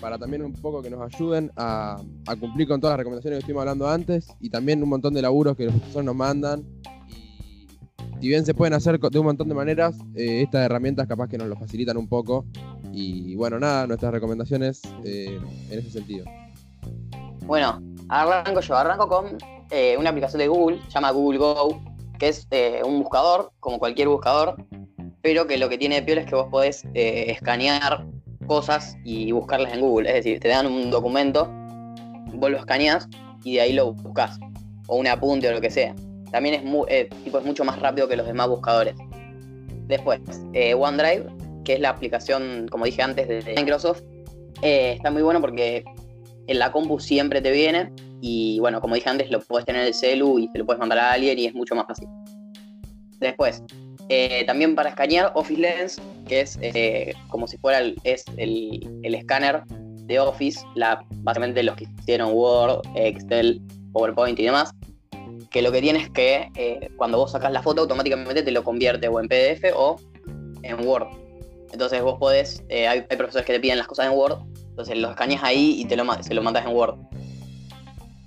para 0.00 0.16
también 0.16 0.44
un 0.44 0.52
poco 0.52 0.80
que 0.80 0.88
nos 0.88 1.12
ayuden 1.12 1.50
a, 1.56 2.00
cumplir 2.38 2.68
con 2.68 2.80
todas 2.80 2.92
las 2.92 2.98
recomendaciones 2.98 3.38
que 3.38 3.40
estuvimos 3.40 3.62
hablando 3.62 3.88
antes 3.88 4.28
y 4.38 4.48
también 4.48 4.80
un 4.80 4.88
montón 4.88 5.12
de 5.12 5.22
laburos 5.22 5.56
que 5.56 5.64
los 5.64 5.74
profesores 5.74 6.06
nos 6.06 6.14
mandan. 6.14 6.64
Y 8.20 8.22
si 8.22 8.28
bien 8.28 8.46
se 8.46 8.54
pueden 8.54 8.74
hacer 8.74 9.00
de 9.00 9.18
un 9.18 9.26
montón 9.26 9.48
de 9.48 9.56
maneras, 9.56 9.98
eh, 10.14 10.42
estas 10.42 10.64
herramientas 10.64 11.08
capaz 11.08 11.26
que 11.26 11.36
nos 11.36 11.48
lo 11.48 11.56
facilitan 11.56 11.96
un 11.96 12.08
poco. 12.08 12.46
Y 12.92 13.34
bueno, 13.34 13.58
nada, 13.58 13.88
nuestras 13.88 14.12
recomendaciones 14.12 14.82
eh, 15.04 15.40
en 15.68 15.78
ese 15.80 15.90
sentido. 15.90 16.26
Bueno, 17.44 17.82
arranco 18.08 18.60
yo, 18.60 18.76
arranco 18.76 19.08
con 19.08 19.36
eh, 19.72 19.96
una 19.98 20.10
aplicación 20.10 20.38
de 20.38 20.46
Google, 20.46 20.78
se 20.86 20.90
llama 20.90 21.10
Google 21.10 21.38
Go, 21.38 21.80
que 22.20 22.28
es 22.28 22.46
eh, 22.50 22.82
un 22.84 23.00
buscador, 23.00 23.50
como 23.60 23.78
cualquier 23.78 24.08
buscador, 24.08 24.54
pero 25.22 25.46
que 25.46 25.56
lo 25.56 25.70
que 25.70 25.78
tiene 25.78 25.96
de 25.96 26.02
peor 26.02 26.18
es 26.18 26.26
que 26.26 26.34
vos 26.34 26.48
podés 26.50 26.84
eh, 26.94 27.24
escanear 27.28 28.06
cosas 28.46 28.96
y 29.04 29.32
buscarlas 29.32 29.72
en 29.72 29.80
Google. 29.80 30.08
Es 30.08 30.16
decir, 30.16 30.38
te 30.38 30.48
dan 30.48 30.66
un 30.66 30.90
documento, 30.90 31.50
vos 32.34 32.50
lo 32.50 32.58
escaneas 32.58 33.08
y 33.42 33.54
de 33.54 33.62
ahí 33.62 33.72
lo 33.72 33.94
buscas. 33.94 34.38
O 34.86 34.96
un 34.96 35.06
apunte 35.06 35.48
o 35.48 35.52
lo 35.52 35.62
que 35.62 35.70
sea. 35.70 35.94
También 36.30 36.54
es, 36.56 36.62
eh, 36.88 37.08
tipo, 37.24 37.38
es 37.38 37.44
mucho 37.44 37.64
más 37.64 37.78
rápido 37.78 38.06
que 38.06 38.16
los 38.16 38.26
demás 38.26 38.48
buscadores. 38.48 38.94
Después, 39.86 40.20
OneDrive, 40.76 41.26
que 41.64 41.74
es 41.74 41.80
la 41.80 41.88
aplicación, 41.88 42.68
como 42.70 42.84
dije 42.84 43.02
antes, 43.02 43.26
de 43.28 43.54
Microsoft, 43.56 44.02
está 44.62 45.10
muy 45.10 45.22
bueno 45.22 45.40
porque 45.40 45.84
en 46.46 46.58
la 46.58 46.70
compu 46.70 47.00
siempre 47.00 47.40
te 47.40 47.50
viene 47.50 47.90
y 48.20 48.58
bueno, 48.60 48.80
como 48.80 48.94
dije 48.94 49.08
antes, 49.08 49.30
lo 49.30 49.40
puedes 49.40 49.66
tener 49.66 49.82
en 49.82 49.88
el 49.88 49.94
celu 49.94 50.38
y 50.38 50.48
se 50.48 50.58
lo 50.58 50.66
puedes 50.66 50.80
mandar 50.80 50.98
a 50.98 51.12
alguien 51.12 51.38
y 51.38 51.46
es 51.46 51.54
mucho 51.54 51.74
más 51.74 51.86
fácil. 51.86 52.08
Después, 53.18 53.62
eh, 54.08 54.44
también 54.46 54.74
para 54.74 54.90
escanear 54.90 55.32
Office 55.34 55.60
Lens, 55.60 56.00
que 56.26 56.40
es 56.40 56.58
eh, 56.62 57.14
como 57.28 57.46
si 57.46 57.58
fuera 57.58 57.78
el, 57.78 57.96
es 58.04 58.24
el, 58.36 58.80
el 59.02 59.14
escáner 59.14 59.64
de 60.10 60.18
Office, 60.18 60.60
la, 60.74 61.04
básicamente 61.22 61.62
los 61.62 61.76
que 61.76 61.86
hicieron 62.00 62.32
Word, 62.32 62.82
Excel, 62.96 63.60
PowerPoint 63.92 64.38
y 64.38 64.44
demás, 64.44 64.74
que 65.50 65.62
lo 65.62 65.72
que 65.72 65.80
tiene 65.80 66.00
es 66.00 66.10
que 66.10 66.50
eh, 66.56 66.88
cuando 66.96 67.18
vos 67.18 67.32
sacas 67.32 67.52
la 67.52 67.62
foto 67.62 67.82
automáticamente 67.82 68.42
te 68.42 68.50
lo 68.50 68.64
convierte 68.64 69.08
o 69.08 69.20
en 69.20 69.28
PDF 69.28 69.64
o 69.74 69.96
en 70.62 70.86
Word. 70.86 71.08
Entonces 71.72 72.02
vos 72.02 72.18
podés, 72.18 72.64
eh, 72.68 72.88
hay, 72.88 73.04
hay 73.08 73.16
profesores 73.16 73.46
que 73.46 73.52
te 73.52 73.60
piden 73.60 73.78
las 73.78 73.86
cosas 73.86 74.06
en 74.06 74.12
Word, 74.12 74.38
entonces 74.70 74.98
lo 74.98 75.10
escaneas 75.10 75.42
ahí 75.42 75.80
y 75.80 75.84
te 75.84 75.96
lo, 75.96 76.04
se 76.22 76.34
lo 76.34 76.42
mandas 76.42 76.66
en 76.66 76.74
Word. 76.74 76.98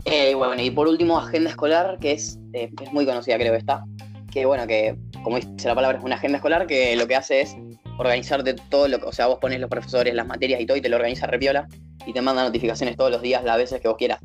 Eh, 0.06 0.34
bueno, 0.36 0.62
y 0.62 0.70
por 0.70 0.88
último, 0.88 1.18
agenda 1.18 1.50
escolar, 1.50 1.98
que 2.00 2.14
es, 2.14 2.40
eh, 2.54 2.70
es 2.82 2.94
muy 2.94 3.06
conocida, 3.06 3.38
creo 3.38 3.54
que 3.54 3.60
está. 3.60 3.84
Que 4.32 4.46
bueno, 4.46 4.68
que 4.68 4.98
como 5.24 5.38
dice 5.38 5.68
la 5.68 5.76
palabra, 5.76 5.98
es 5.98 6.04
una 6.04 6.16
agenda 6.16 6.38
escolar 6.38 6.68
que 6.68 6.96
lo 6.96 7.08
que 7.08 7.16
hace 7.16 7.42
es 7.42 7.56
organizarte 7.98 8.56
todo 8.70 8.88
lo 8.88 9.00
que, 9.00 9.06
o 9.06 9.12
sea, 9.12 9.28
vos 9.28 9.40
pones 9.40 9.60
los 9.60 9.70
profesores, 9.70 10.14
las 10.14 10.28
materias 10.28 10.60
y 10.60 10.66
todo, 10.66 10.78
y 10.78 10.82
te 10.82 10.90
lo 10.90 10.98
organiza 10.98 11.28
repiola, 11.28 11.68
y 12.06 12.14
te 12.14 12.22
manda 12.22 12.44
notificaciones 12.44 12.98
todos 12.98 13.12
los 13.12 13.22
días, 13.22 13.44
las 13.44 13.58
veces 13.58 13.82
que 13.82 13.88
vos 13.88 13.98
quieras. 13.98 14.20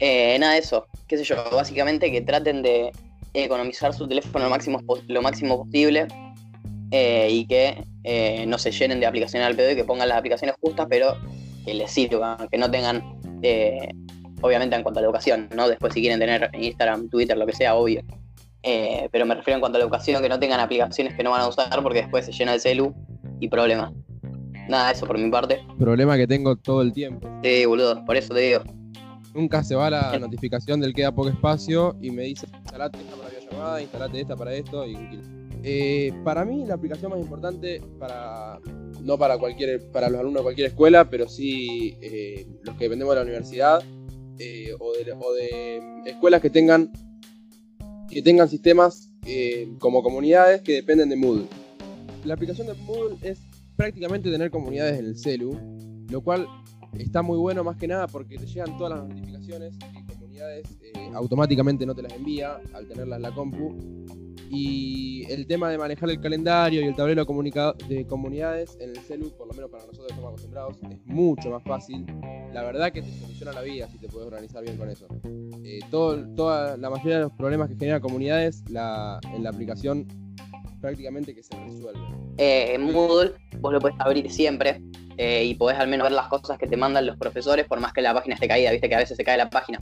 Eh, 0.00 0.36
nada 0.38 0.52
de 0.52 0.60
eso, 0.60 0.86
qué 1.06 1.16
sé 1.16 1.24
yo, 1.24 1.36
básicamente 1.52 2.10
que 2.12 2.20
traten 2.20 2.62
de 2.62 2.92
economizar 3.34 3.92
su 3.94 4.08
teléfono 4.08 4.44
lo 4.44 4.50
máximo, 4.50 4.80
lo 5.08 5.22
máximo 5.22 5.64
posible 5.64 6.06
eh, 6.90 7.28
y 7.30 7.46
que 7.46 7.84
eh, 8.04 8.44
no 8.46 8.58
se 8.58 8.70
llenen 8.70 9.00
de 9.00 9.06
aplicaciones 9.06 9.46
al 9.46 9.56
pedo 9.56 9.72
y 9.72 9.76
que 9.76 9.84
pongan 9.84 10.08
las 10.08 10.18
aplicaciones 10.18 10.56
justas, 10.60 10.86
pero 10.88 11.16
que 11.64 11.74
les 11.74 11.90
sirvan, 11.90 12.48
que 12.48 12.58
no 12.58 12.70
tengan, 12.70 13.02
obviamente 14.40 14.76
en 14.76 14.82
cuanto 14.82 15.00
a 15.00 15.02
la 15.02 15.06
educación, 15.08 15.48
¿no? 15.54 15.68
Después 15.68 15.92
si 15.94 16.00
quieren 16.00 16.18
tener 16.18 16.50
Instagram, 16.54 17.08
Twitter, 17.08 17.36
lo 17.36 17.46
que 17.46 17.52
sea, 17.52 17.74
obvio. 17.74 18.02
Eh, 18.62 19.08
pero 19.12 19.24
me 19.24 19.34
refiero 19.34 19.56
en 19.56 19.60
cuanto 19.60 19.76
a 19.76 19.78
la 19.78 19.84
educación, 19.84 20.20
que 20.22 20.28
no 20.28 20.38
tengan 20.38 20.60
aplicaciones 20.60 21.14
que 21.14 21.22
no 21.22 21.30
van 21.30 21.42
a 21.42 21.48
usar 21.48 21.82
porque 21.82 22.00
después 22.00 22.26
se 22.26 22.32
llena 22.32 22.54
el 22.54 22.60
celu 22.60 22.94
y 23.40 23.48
problemas. 23.48 23.92
Nada, 24.68 24.90
eso 24.90 25.06
por 25.06 25.18
mi 25.18 25.30
parte. 25.30 25.60
Problema 25.78 26.16
que 26.16 26.26
tengo 26.26 26.56
todo 26.56 26.82
el 26.82 26.92
tiempo. 26.92 27.28
Sí, 27.42 27.64
boludo, 27.64 28.04
por 28.04 28.16
eso 28.16 28.34
te 28.34 28.40
digo. 28.40 28.62
Nunca 29.34 29.62
se 29.62 29.74
va 29.74 29.88
la 29.88 30.10
Bien. 30.10 30.22
notificación 30.22 30.80
del 30.80 30.92
queda 30.92 31.12
poco 31.12 31.28
espacio 31.28 31.96
y 32.00 32.10
me 32.10 32.24
dice 32.24 32.46
instalate 32.52 32.98
esta 32.98 33.16
para 33.16 33.28
videollamada, 33.28 33.82
instalate 33.82 34.20
esta 34.20 34.36
para 34.36 34.54
esto 34.54 34.86
y. 34.86 34.96
Eh, 35.64 36.12
para 36.22 36.44
mí 36.44 36.64
la 36.66 36.74
aplicación 36.74 37.10
más 37.10 37.20
importante 37.20 37.82
para 37.98 38.60
no 39.02 39.18
para 39.18 39.38
cualquier 39.38 39.90
para 39.90 40.08
los 40.08 40.20
alumnos 40.20 40.40
de 40.40 40.44
cualquier 40.44 40.66
escuela, 40.68 41.08
pero 41.10 41.28
sí 41.28 41.96
eh, 42.00 42.46
los 42.62 42.76
que 42.76 42.84
dependemos 42.84 43.14
de 43.14 43.20
la 43.20 43.22
universidad 43.22 43.82
eh, 44.38 44.74
o, 44.78 44.92
de, 45.32 45.80
escuelas 46.06 46.40
que 46.40 46.50
tengan 46.50 46.90
que 48.08 48.22
tengan 48.22 48.48
sistemas 48.48 49.10
eh, 49.26 49.68
como 49.78 50.02
comunidades 50.02 50.62
que 50.62 50.74
dependen 50.74 51.10
de 51.10 51.16
Moodle. 51.16 51.46
La 52.24 52.34
aplicación 52.34 52.66
de 52.66 52.74
Moodle 52.74 53.16
es 53.22 53.38
prácticamente 53.76 54.30
tener 54.30 54.50
comunidades 54.50 54.98
en 54.98 55.06
el 55.06 55.18
celu, 55.18 55.58
lo 56.08 56.22
cual 56.22 56.46
está 56.94 57.22
muy 57.22 57.36
bueno 57.36 57.62
más 57.64 57.76
que 57.76 57.86
nada 57.86 58.06
porque 58.06 58.38
te 58.38 58.46
llegan 58.46 58.76
todas 58.78 58.98
las 58.98 59.08
notificaciones 59.08 59.76
que 59.78 60.14
comunidades 60.14 60.66
eh, 60.82 61.10
automáticamente 61.14 61.84
no 61.84 61.94
te 61.94 62.02
las 62.02 62.12
envía 62.12 62.60
al 62.72 62.86
tenerlas 62.86 63.16
en 63.16 63.22
la 63.22 63.34
compu. 63.34 63.76
Y 64.50 65.24
el 65.30 65.46
tema 65.46 65.70
de 65.70 65.78
manejar 65.78 66.10
el 66.10 66.20
calendario 66.20 66.80
y 66.80 66.84
el 66.84 66.94
tablero 66.94 67.24
de 67.24 68.06
comunidades 68.06 68.76
en 68.80 68.90
el 68.90 68.98
celu, 68.98 69.30
por 69.36 69.48
lo 69.48 69.54
menos 69.54 69.70
para 69.70 69.84
nosotros 69.84 70.06
que 70.06 70.12
estamos 70.12 70.30
acostumbrados, 70.30 70.76
es 70.90 71.06
mucho 71.06 71.50
más 71.50 71.62
fácil. 71.64 72.06
La 72.52 72.62
verdad 72.62 72.90
que 72.92 73.02
te 73.02 73.10
soluciona 73.10 73.52
la 73.52 73.62
vida 73.62 73.88
si 73.88 73.98
te 73.98 74.08
puedes 74.08 74.26
organizar 74.26 74.62
bien 74.62 74.76
con 74.76 74.88
eso. 74.88 75.06
Eh, 75.64 75.80
toda 75.90 76.76
la 76.76 76.90
mayoría 76.90 77.16
de 77.16 77.22
los 77.22 77.32
problemas 77.32 77.68
que 77.68 77.76
generan 77.76 78.00
comunidades 78.00 78.62
la, 78.70 79.20
en 79.34 79.42
la 79.42 79.50
aplicación 79.50 80.06
prácticamente 80.80 81.34
que 81.34 81.42
se 81.42 81.56
resuelven. 81.56 82.02
Eh, 82.38 82.74
en 82.74 82.92
Moodle 82.92 83.32
vos 83.58 83.72
lo 83.72 83.80
podés 83.80 83.96
abrir 83.98 84.30
siempre 84.30 84.80
eh, 85.16 85.44
y 85.44 85.54
podés 85.54 85.78
al 85.78 85.88
menos 85.88 86.04
ver 86.04 86.12
las 86.12 86.28
cosas 86.28 86.58
que 86.58 86.66
te 86.66 86.76
mandan 86.76 87.06
los 87.06 87.16
profesores 87.16 87.66
por 87.66 87.80
más 87.80 87.92
que 87.92 88.00
la 88.00 88.14
página 88.14 88.34
esté 88.34 88.46
caída, 88.46 88.70
viste 88.70 88.88
que 88.88 88.94
a 88.94 88.98
veces 88.98 89.16
se 89.16 89.24
cae 89.24 89.36
la 89.36 89.50
página. 89.50 89.80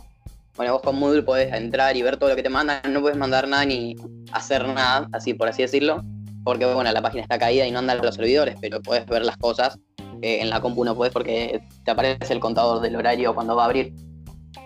Bueno, 0.56 0.72
vos 0.72 0.82
con 0.82 0.98
Moodle 0.98 1.22
podés 1.22 1.52
entrar 1.52 1.96
y 1.96 2.02
ver 2.02 2.16
todo 2.16 2.30
lo 2.30 2.36
que 2.36 2.42
te 2.42 2.48
mandan, 2.48 2.80
no 2.90 3.00
puedes 3.00 3.18
mandar 3.18 3.46
nada 3.46 3.64
ni 3.64 3.94
hacer 4.32 4.66
nada, 4.66 5.08
así 5.12 5.34
por 5.34 5.48
así 5.48 5.62
decirlo, 5.62 6.02
porque 6.44 6.64
bueno, 6.64 6.90
la 6.92 7.02
página 7.02 7.22
está 7.22 7.38
caída 7.38 7.66
y 7.66 7.70
no 7.70 7.78
andan 7.80 7.98
los 7.98 8.14
servidores, 8.14 8.56
pero 8.60 8.80
podés 8.80 9.04
ver 9.06 9.24
las 9.24 9.36
cosas. 9.36 9.78
eh, 10.22 10.38
en 10.40 10.48
la 10.48 10.60
compu 10.60 10.82
no 10.84 10.94
podés 10.96 11.12
porque 11.12 11.60
te 11.84 11.90
aparece 11.90 12.32
el 12.32 12.40
contador 12.40 12.80
del 12.80 12.96
horario 12.96 13.34
cuando 13.34 13.54
va 13.54 13.64
a 13.64 13.66
abrir. 13.66 13.92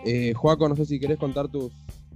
Eh, 0.04 0.32
Joaco, 0.32 0.68
no 0.68 0.76
sé 0.76 0.84
si 0.84 1.00
querés 1.00 1.18
contar 1.18 1.48
tus 1.48 1.72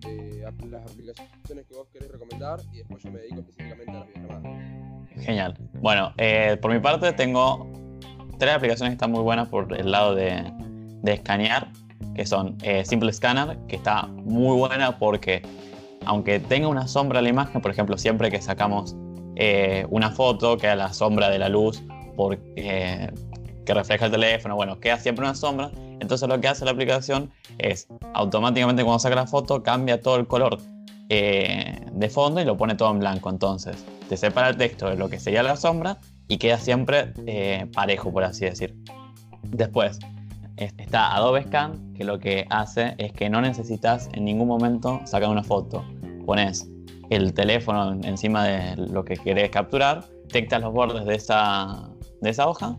eh, 0.08 0.44
las 0.70 0.82
aplicaciones 0.84 1.66
que 1.66 1.74
vos 1.74 1.88
querés 1.92 2.10
recomendar 2.10 2.60
y 2.72 2.78
después 2.78 3.02
yo 3.02 3.10
me 3.10 3.18
dedico 3.18 3.40
específicamente 3.40 3.90
a 3.90 3.94
las 3.94 4.06
videollamadas. 4.08 5.24
Genial. 5.24 5.58
Bueno, 5.80 6.12
eh, 6.18 6.56
por 6.60 6.72
mi 6.72 6.78
parte 6.78 7.12
tengo 7.12 7.68
tres 8.38 8.54
aplicaciones 8.54 8.90
que 8.90 8.94
están 8.94 9.10
muy 9.10 9.22
buenas 9.22 9.48
por 9.48 9.72
el 9.76 9.90
lado 9.90 10.14
de, 10.14 10.44
de 11.02 11.12
escanear, 11.12 11.70
que 12.14 12.26
son 12.26 12.56
eh, 12.62 12.84
Simple 12.84 13.12
Scanner, 13.12 13.58
que 13.68 13.76
está 13.76 14.06
muy 14.06 14.56
buena 14.56 14.98
porque 14.98 15.42
aunque 16.06 16.38
tenga 16.38 16.68
una 16.68 16.86
sombra 16.86 17.18
en 17.20 17.24
la 17.24 17.30
imagen, 17.30 17.60
por 17.60 17.70
ejemplo, 17.70 17.96
siempre 17.98 18.30
que 18.30 18.40
sacamos 18.42 18.94
eh, 19.36 19.86
una 19.90 20.10
foto, 20.10 20.56
queda 20.58 20.76
la 20.76 20.92
sombra 20.92 21.30
de 21.30 21.38
la 21.38 21.48
luz 21.48 21.82
por, 22.16 22.38
eh, 22.56 23.10
que 23.64 23.74
refleja 23.74 24.06
el 24.06 24.12
teléfono, 24.12 24.54
bueno, 24.54 24.78
queda 24.80 24.98
siempre 24.98 25.24
una 25.24 25.34
sombra. 25.34 25.70
Entonces 26.00 26.28
lo 26.28 26.38
que 26.40 26.48
hace 26.48 26.64
la 26.66 26.72
aplicación 26.72 27.30
es 27.58 27.88
automáticamente 28.12 28.84
cuando 28.84 28.98
saca 28.98 29.14
la 29.14 29.26
foto 29.26 29.62
cambia 29.62 30.00
todo 30.02 30.16
el 30.16 30.26
color 30.26 30.58
eh, 31.08 31.80
de 31.92 32.08
fondo 32.10 32.40
y 32.40 32.44
lo 32.44 32.56
pone 32.56 32.74
todo 32.74 32.90
en 32.90 32.98
blanco. 32.98 33.30
Entonces 33.30 33.82
te 34.08 34.16
separa 34.18 34.50
el 34.50 34.56
texto 34.58 34.88
de 34.90 34.96
lo 34.96 35.08
que 35.08 35.18
sería 35.18 35.42
la 35.42 35.56
sombra 35.56 35.98
y 36.28 36.36
queda 36.36 36.58
siempre 36.58 37.14
eh, 37.26 37.66
parejo, 37.72 38.12
por 38.12 38.24
así 38.24 38.44
decir. 38.44 38.76
Después 39.42 39.92
es- 39.98 39.98
está 40.56 41.14
Adobe 41.14 41.42
Scan, 41.44 41.92
que 41.94 42.04
lo 42.04 42.18
que 42.18 42.46
hace 42.50 42.94
es 42.98 43.12
que 43.12 43.28
no 43.30 43.40
necesitas 43.40 44.08
en 44.12 44.24
ningún 44.24 44.48
momento 44.48 45.00
sacar 45.04 45.28
una 45.28 45.42
foto. 45.42 45.84
Pones 46.26 46.68
el 47.10 47.34
teléfono 47.34 47.92
en- 47.92 48.04
encima 48.04 48.44
de 48.44 48.76
lo 48.76 49.04
que 49.04 49.14
querés 49.14 49.50
capturar, 49.50 50.04
detectas 50.24 50.60
los 50.62 50.72
bordes 50.72 51.04
de 51.04 51.14
esa, 51.14 51.88
de 52.20 52.30
esa 52.30 52.48
hoja 52.48 52.76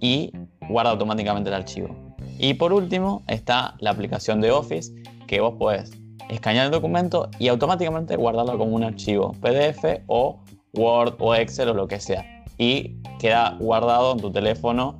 y 0.00 0.32
guarda 0.68 0.90
automáticamente 0.90 1.48
el 1.50 1.54
archivo. 1.54 1.94
Y 2.38 2.54
por 2.54 2.72
último 2.72 3.22
está 3.28 3.74
la 3.80 3.90
aplicación 3.90 4.40
de 4.40 4.50
Office, 4.50 4.92
que 5.26 5.40
vos 5.40 5.54
podés 5.58 5.90
escanear 6.28 6.66
el 6.66 6.72
documento 6.72 7.30
y 7.38 7.48
automáticamente 7.48 8.16
guardarlo 8.16 8.58
como 8.58 8.74
un 8.76 8.84
archivo 8.84 9.32
PDF 9.40 10.02
o 10.08 10.40
Word 10.74 11.14
o 11.20 11.34
Excel 11.34 11.70
o 11.70 11.74
lo 11.74 11.88
que 11.88 12.00
sea. 12.00 12.44
Y 12.58 12.96
queda 13.18 13.56
guardado 13.60 14.12
en 14.12 14.18
tu 14.18 14.30
teléfono 14.30 14.98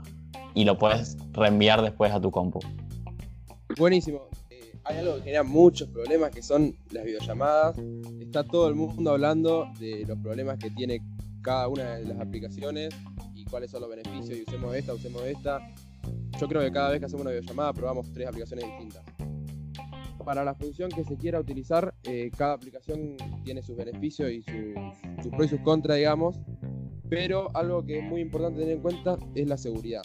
y 0.55 0.65
lo 0.65 0.79
puedes 0.79 1.18
reenviar 1.39 1.83
después 1.83 2.13
a 2.13 2.21
tu 2.21 2.31
compu. 2.31 2.61
Buenísimo. 3.79 4.29
Eh, 4.51 4.73
hay 4.85 4.99
algo 4.99 5.17
que 5.17 5.23
genera 5.23 5.43
muchos 5.43 5.89
problemas 5.89 6.31
que 6.31 6.43
son 6.43 6.77
las 6.91 7.05
videollamadas. 7.05 7.77
Está 8.21 8.45
todo 8.45 8.69
el 8.69 8.75
mundo 8.75 9.11
hablando 9.11 9.69
de 9.79 10.05
los 10.07 10.19
problemas 10.19 10.59
que 10.59 10.71
tiene 10.71 11.01
cada 11.43 11.69
una 11.69 11.97
de 11.97 12.05
las 12.07 12.21
aplicaciones 12.21 12.95
y 13.35 13.45
cuáles 13.45 13.71
son 13.71 13.83
los 13.83 13.91
beneficios 13.91 14.39
y 14.39 14.43
usemos 14.43 14.75
esta, 14.75 14.95
usemos 14.95 15.23
esta. 15.23 15.61
Yo 16.39 16.49
creo 16.49 16.63
que 16.63 16.73
cada 16.73 16.91
vez 16.91 17.01
que 17.01 17.07
hacemos 17.07 17.23
una 17.23 17.31
videollamada 17.31 17.73
probamos 17.73 18.13
tres 18.13 18.29
aplicaciones 18.29 18.67
distintas. 18.67 19.03
para 20.25 20.45
la 20.45 20.55
función 20.55 20.91
que 20.91 21.05
se 21.05 21.17
quiera 21.17 21.41
utilizar, 21.41 21.95
eh, 22.03 22.31
cada 22.37 22.53
aplicación 22.53 23.17
tiene 23.45 23.63
sus 23.63 23.77
beneficios 23.77 24.31
y 24.31 24.43
sus, 24.43 25.23
sus 25.23 25.33
pros 25.33 25.47
y 25.47 25.49
sus 25.49 25.61
contras, 25.61 25.97
digamos. 25.97 26.39
Pero 27.09 27.49
algo 27.55 27.85
que 27.85 27.99
es 27.99 28.05
muy 28.05 28.21
importante 28.21 28.61
tener 28.61 28.77
en 28.77 28.83
cuenta 28.83 29.17
es 29.35 29.49
la 29.49 29.57
seguridad. 29.57 30.03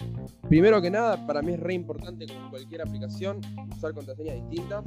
Primero 0.48 0.81
que 0.81 0.89
nada, 0.89 1.25
para 1.27 1.41
mí 1.41 1.53
es 1.53 1.60
re 1.60 1.74
importante 1.74 2.25
como 2.27 2.45
en 2.45 2.50
cualquier 2.50 2.81
aplicación 2.81 3.41
usar 3.75 3.93
contraseñas 3.93 4.36
distintas. 4.50 4.83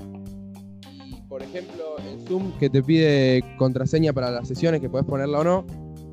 Y 1.04 1.20
por 1.28 1.42
ejemplo, 1.42 1.96
en 1.98 2.26
Zoom 2.26 2.56
que 2.58 2.70
te 2.70 2.82
pide 2.82 3.44
contraseña 3.58 4.12
para 4.12 4.30
las 4.30 4.48
sesiones, 4.48 4.80
que 4.80 4.88
puedes 4.88 5.06
ponerla 5.06 5.40
o 5.40 5.44
no, 5.44 5.66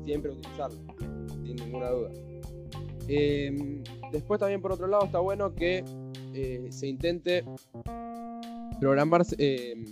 siempre 0.04 0.32
utilizarla, 0.32 0.78
sin 1.44 1.56
ninguna 1.56 1.90
duda. 1.90 2.10
Eh, 3.08 3.82
después 4.12 4.40
también 4.40 4.62
por 4.62 4.72
otro 4.72 4.86
lado 4.86 5.04
está 5.04 5.18
bueno 5.18 5.54
que 5.54 5.84
eh, 6.32 6.66
se 6.70 6.88
intente 6.88 7.44
programar 8.80 9.22
eh, 9.38 9.84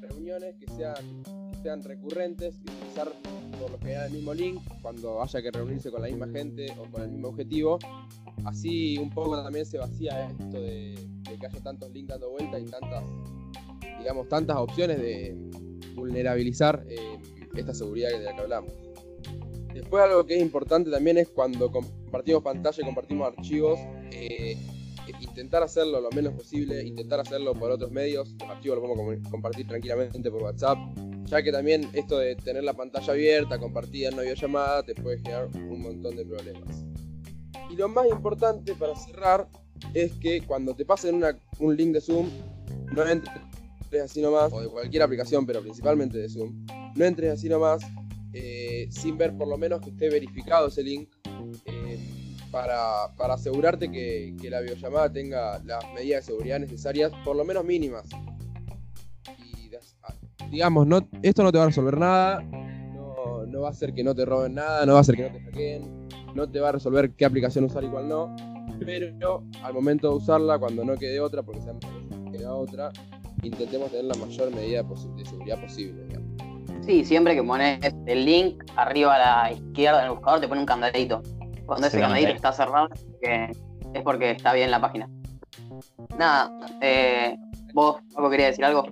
reuniones 0.00 0.54
que 0.56 0.66
sean, 1.62 1.82
recurrentes 1.82 2.60
por 2.94 3.70
lo 3.70 3.78
general 3.78 4.06
el 4.06 4.12
mismo 4.12 4.34
link 4.34 4.62
cuando 4.82 5.22
haya 5.22 5.42
que 5.42 5.50
reunirse 5.50 5.90
con 5.90 6.02
la 6.02 6.08
misma 6.08 6.28
gente 6.28 6.66
o 6.78 6.90
con 6.90 7.02
el 7.02 7.10
mismo 7.10 7.28
objetivo. 7.28 7.78
Así 8.44 8.98
un 8.98 9.10
poco 9.10 9.42
también 9.42 9.66
se 9.66 9.78
vacía 9.78 10.28
esto 10.28 10.60
de, 10.60 10.94
de 11.22 11.38
que 11.38 11.46
haya 11.46 11.60
tantos 11.62 11.90
links 11.90 12.08
dando 12.08 12.30
vuelta 12.30 12.58
y 12.58 12.64
tantas, 12.64 13.04
digamos, 13.98 14.28
tantas 14.28 14.56
opciones 14.56 14.98
de 14.98 15.36
vulnerabilizar 15.94 16.84
eh, 16.88 17.18
esta 17.54 17.74
seguridad 17.74 18.10
de 18.10 18.20
la 18.20 18.34
que 18.34 18.40
hablamos. 18.42 18.72
Después 19.72 20.04
algo 20.04 20.24
que 20.24 20.36
es 20.36 20.42
importante 20.42 20.90
también 20.90 21.18
es 21.18 21.28
cuando 21.28 21.70
compartimos 21.70 22.42
pantalla 22.42 22.80
y 22.80 22.84
compartimos 22.84 23.32
archivos, 23.36 23.78
eh, 24.12 24.56
intentar 25.20 25.62
hacerlo 25.62 26.00
lo 26.00 26.10
menos 26.10 26.32
posible, 26.34 26.82
intentar 26.84 27.20
hacerlo 27.20 27.54
por 27.54 27.70
otros 27.70 27.90
medios, 27.90 28.34
los 28.38 28.48
archivos 28.48 28.78
los 28.78 28.96
podemos 28.96 29.28
compartir 29.28 29.66
tranquilamente 29.66 30.30
por 30.30 30.42
WhatsApp, 30.44 30.78
ya 31.26 31.42
que 31.42 31.52
también 31.52 31.88
esto 31.92 32.18
de 32.18 32.36
tener 32.36 32.64
la 32.64 32.74
pantalla 32.74 33.12
abierta, 33.12 33.58
compartida 33.58 34.08
en 34.08 34.14
una 34.14 34.22
videollamada, 34.22 34.82
te 34.82 34.94
puede 34.94 35.18
generar 35.18 35.48
un 35.54 35.82
montón 35.82 36.16
de 36.16 36.24
problemas. 36.24 36.84
Y 37.70 37.76
lo 37.76 37.88
más 37.88 38.06
importante 38.06 38.74
para 38.74 38.94
cerrar 38.94 39.48
es 39.94 40.12
que 40.14 40.42
cuando 40.42 40.74
te 40.74 40.84
pasen 40.84 41.22
un 41.58 41.76
link 41.76 41.92
de 41.92 42.00
Zoom, 42.00 42.28
no 42.92 43.06
entres 43.06 43.34
así 44.02 44.20
nomás, 44.20 44.52
o 44.52 44.60
de 44.60 44.68
cualquier 44.68 45.02
aplicación, 45.02 45.46
pero 45.46 45.60
principalmente 45.62 46.18
de 46.18 46.28
Zoom, 46.28 46.66
no 46.94 47.04
entres 47.04 47.32
así 47.32 47.48
nomás 47.48 47.82
eh, 48.32 48.88
sin 48.90 49.16
ver 49.16 49.36
por 49.36 49.48
lo 49.48 49.56
menos 49.56 49.80
que 49.80 49.90
esté 49.90 50.10
verificado 50.10 50.68
ese 50.68 50.82
link. 50.82 51.08
Eh, 51.66 51.98
para, 52.50 53.12
para, 53.16 53.34
asegurarte 53.34 53.90
que, 53.90 54.36
que, 54.40 54.48
la 54.48 54.60
videollamada 54.60 55.12
tenga 55.12 55.58
las 55.64 55.84
medidas 55.92 56.24
de 56.24 56.32
seguridad 56.32 56.60
necesarias, 56.60 57.10
por 57.24 57.34
lo 57.34 57.44
menos 57.44 57.64
mínimas. 57.64 58.06
Digamos, 60.54 60.86
no, 60.86 61.00
esto 61.20 61.42
no 61.42 61.50
te 61.50 61.58
va 61.58 61.64
a 61.64 61.66
resolver 61.66 61.98
nada, 61.98 62.40
no, 62.40 63.44
no, 63.44 63.62
va 63.62 63.68
a 63.68 63.70
hacer 63.72 63.92
que 63.92 64.04
no 64.04 64.14
te 64.14 64.24
roben 64.24 64.54
nada, 64.54 64.86
no 64.86 64.92
va 64.92 64.98
a 64.98 65.00
hacer 65.00 65.16
que 65.16 65.22
no 65.24 65.32
te 65.32 65.40
hackeen, 65.40 66.08
no 66.32 66.48
te 66.48 66.60
va 66.60 66.68
a 66.68 66.72
resolver 66.72 67.10
qué 67.10 67.24
aplicación 67.24 67.64
usar 67.64 67.82
y 67.82 67.88
cuál 67.88 68.08
no, 68.08 68.36
pero 68.78 69.42
al 69.64 69.74
momento 69.74 70.10
de 70.10 70.14
usarla, 70.14 70.56
cuando 70.60 70.84
no 70.84 70.94
quede 70.94 71.18
otra, 71.18 71.42
porque 71.42 71.60
se 71.60 71.72
queda 72.30 72.54
otra, 72.54 72.92
intentemos 73.42 73.90
tener 73.90 74.04
la 74.04 74.14
mayor 74.14 74.54
medida 74.54 74.84
de 74.84 75.24
seguridad 75.24 75.60
posible. 75.60 76.04
Digamos. 76.04 76.30
Sí, 76.86 77.04
siempre 77.04 77.34
que 77.34 77.42
pones 77.42 77.80
el 78.06 78.24
link 78.24 78.62
arriba 78.76 79.16
a 79.16 79.48
la 79.48 79.52
izquierda 79.54 80.02
del 80.02 80.12
buscador 80.12 80.40
te 80.40 80.46
pone 80.46 80.60
un 80.60 80.66
candadito. 80.66 81.20
Cuando 81.66 81.88
ese 81.88 81.98
candadito 81.98 82.30
está 82.30 82.52
cerrado 82.52 82.90
es 83.22 84.02
porque 84.04 84.30
está 84.30 84.52
bien 84.52 84.70
la 84.70 84.80
página. 84.80 85.10
Nada, 86.16 86.52
eh, 86.80 87.36
¿vos, 87.72 87.96
Paco, 88.14 88.30
querías 88.30 88.50
decir 88.50 88.64
algo? 88.64 88.84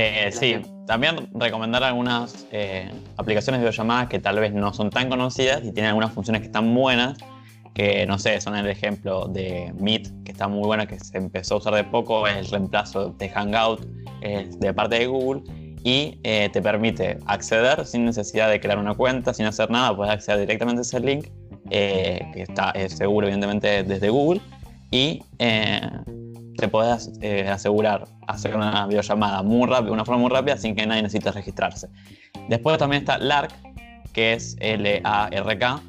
Eh, 0.00 0.30
sí, 0.30 0.54
también 0.86 1.28
recomendar 1.34 1.82
algunas 1.82 2.46
eh, 2.52 2.88
aplicaciones 3.16 3.60
de 3.60 3.66
videollamadas 3.66 4.08
que 4.08 4.20
tal 4.20 4.38
vez 4.38 4.52
no 4.52 4.72
son 4.72 4.90
tan 4.90 5.08
conocidas 5.08 5.58
y 5.64 5.72
tienen 5.72 5.86
algunas 5.86 6.12
funciones 6.12 6.40
que 6.40 6.46
están 6.46 6.72
buenas, 6.72 7.18
que 7.74 8.06
no 8.06 8.16
sé, 8.16 8.40
son 8.40 8.54
el 8.54 8.68
ejemplo 8.68 9.26
de 9.26 9.74
Meet, 9.76 10.22
que 10.22 10.30
está 10.30 10.46
muy 10.46 10.64
buena, 10.64 10.86
que 10.86 11.00
se 11.00 11.18
empezó 11.18 11.56
a 11.56 11.58
usar 11.58 11.74
de 11.74 11.82
poco, 11.82 12.28
es 12.28 12.36
el 12.36 12.46
reemplazo 12.46 13.08
de 13.08 13.28
Hangout 13.28 13.84
de 14.20 14.72
parte 14.72 15.00
de 15.00 15.08
Google 15.08 15.42
y 15.82 16.20
eh, 16.22 16.48
te 16.52 16.62
permite 16.62 17.18
acceder 17.26 17.84
sin 17.84 18.04
necesidad 18.04 18.48
de 18.50 18.60
crear 18.60 18.78
una 18.78 18.94
cuenta, 18.94 19.34
sin 19.34 19.46
hacer 19.46 19.68
nada, 19.68 19.96
puedes 19.96 20.14
acceder 20.14 20.38
directamente 20.38 20.78
a 20.78 20.82
ese 20.82 21.00
link, 21.00 21.26
que 21.70 22.44
está 22.48 22.72
seguro 22.86 23.26
evidentemente 23.26 23.82
desde 23.82 24.10
Google, 24.10 24.40
y 24.92 25.24
eh, 26.58 26.62
te 26.62 26.68
puedes 26.68 27.10
asegurar 27.48 28.04
hacer 28.26 28.56
una 28.56 28.86
videollamada 28.86 29.42
muy 29.42 29.68
rápida, 29.68 29.92
una 29.92 30.04
forma 30.04 30.22
muy 30.22 30.30
rápida, 30.30 30.56
sin 30.56 30.74
que 30.74 30.86
nadie 30.86 31.02
necesite 31.02 31.30
registrarse. 31.30 31.88
Después 32.48 32.78
también 32.78 33.02
está 33.02 33.18
LARK, 33.18 33.52
que 34.12 34.32
es 34.32 34.56
L-A-R-K, 34.60 35.80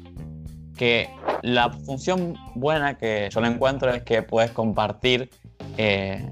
que 0.76 1.08
la 1.42 1.70
función 1.70 2.36
buena 2.54 2.96
que 2.96 3.28
yo 3.32 3.40
le 3.40 3.48
encuentro 3.48 3.90
es 3.90 4.02
que 4.02 4.22
puedes 4.22 4.50
compartir 4.52 5.30
eh, 5.76 6.26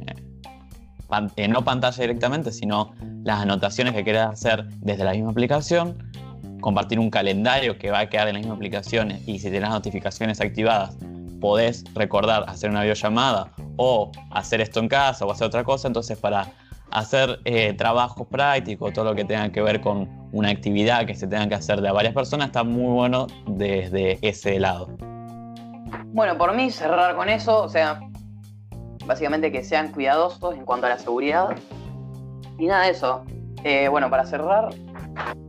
no 1.48 1.64
pantalla 1.64 2.00
directamente, 2.00 2.52
sino 2.52 2.92
las 3.24 3.40
anotaciones 3.40 3.94
que 3.94 4.04
quieras 4.04 4.32
hacer 4.32 4.68
desde 4.80 5.04
la 5.04 5.12
misma 5.12 5.30
aplicación, 5.30 6.10
compartir 6.60 6.98
un 6.98 7.10
calendario 7.10 7.78
que 7.78 7.90
va 7.90 8.00
a 8.00 8.08
quedar 8.08 8.28
en 8.28 8.34
la 8.34 8.40
misma 8.40 8.54
aplicación 8.54 9.12
y 9.26 9.38
si 9.38 9.50
tienes 9.50 9.70
notificaciones 9.70 10.40
activadas, 10.40 10.96
podés 11.40 11.84
recordar 11.94 12.44
hacer 12.48 12.70
una 12.70 12.82
videollamada 12.82 13.52
o 13.76 14.10
hacer 14.30 14.60
esto 14.60 14.80
en 14.80 14.88
casa 14.88 15.24
o 15.24 15.30
hacer 15.30 15.46
otra 15.46 15.64
cosa, 15.64 15.88
entonces 15.88 16.18
para 16.18 16.46
hacer 16.90 17.40
eh, 17.44 17.74
trabajos 17.74 18.26
prácticos, 18.28 18.92
todo 18.92 19.06
lo 19.06 19.14
que 19.14 19.24
tenga 19.24 19.50
que 19.50 19.60
ver 19.60 19.80
con 19.80 20.08
una 20.32 20.50
actividad 20.50 21.06
que 21.06 21.14
se 21.14 21.26
tenga 21.26 21.48
que 21.48 21.54
hacer 21.54 21.80
de 21.80 21.90
varias 21.90 22.14
personas, 22.14 22.48
está 22.48 22.64
muy 22.64 22.92
bueno 22.92 23.26
desde 23.46 24.18
ese 24.26 24.58
lado. 24.58 24.88
Bueno, 26.06 26.36
por 26.38 26.54
mí 26.54 26.70
cerrar 26.70 27.14
con 27.16 27.28
eso, 27.28 27.62
o 27.62 27.68
sea, 27.68 28.00
básicamente 29.06 29.52
que 29.52 29.64
sean 29.64 29.92
cuidadosos 29.92 30.54
en 30.54 30.64
cuanto 30.64 30.86
a 30.86 30.90
la 30.90 30.98
seguridad. 30.98 31.48
Y 32.58 32.66
nada 32.66 32.84
de 32.84 32.90
eso. 32.90 33.24
Eh, 33.64 33.88
bueno, 33.88 34.10
para 34.10 34.24
cerrar, 34.24 34.70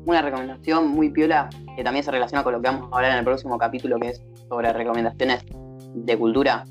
una 0.06 0.22
recomendación 0.22 0.88
muy 0.88 1.10
piola 1.10 1.50
que 1.76 1.84
también 1.84 2.04
se 2.04 2.12
relaciona 2.12 2.44
con 2.44 2.54
lo 2.54 2.62
que 2.62 2.68
vamos 2.68 2.90
a 2.92 2.96
hablar 2.96 3.12
en 3.12 3.20
el 3.20 3.26
próximo 3.26 3.58
capítulo, 3.58 4.00
que 4.00 4.10
es 4.10 4.24
sobre 4.50 4.74
recomendaciones 4.74 5.46
de 5.94 6.18
cultura, 6.18 6.66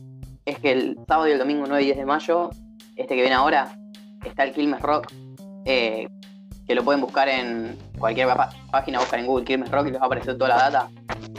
es 0.45 0.59
que 0.59 0.73
el 0.73 0.99
sábado 1.07 1.29
y 1.29 1.33
el 1.33 1.39
domingo 1.39 1.65
9 1.67 1.83
y 1.83 1.87
10 1.87 1.99
de 1.99 2.07
mayo, 2.07 2.51
este 2.97 3.15
que 3.15 3.21
viene 3.21 3.35
ahora, 3.35 3.77
está 4.25 4.45
el 4.45 4.53
Quilmes 4.53 4.81
Rock, 4.81 5.13
eh, 5.65 6.09
que 6.67 6.75
lo 6.75 6.85
pueden 6.85 7.01
buscar 7.01 7.29
en 7.29 7.77
cualquier 7.99 8.29
página, 8.71 8.99
buscar 8.99 9.21
en 9.21 9.27
Google 9.27 9.45
Quilmes 9.45 9.71
Rock 9.71 9.89
y 9.89 9.91
les 9.91 10.01
va 10.01 10.05
a 10.05 10.07
aparecer 10.07 10.37
toda 10.37 10.51
la 10.51 10.71
data. 10.71 10.89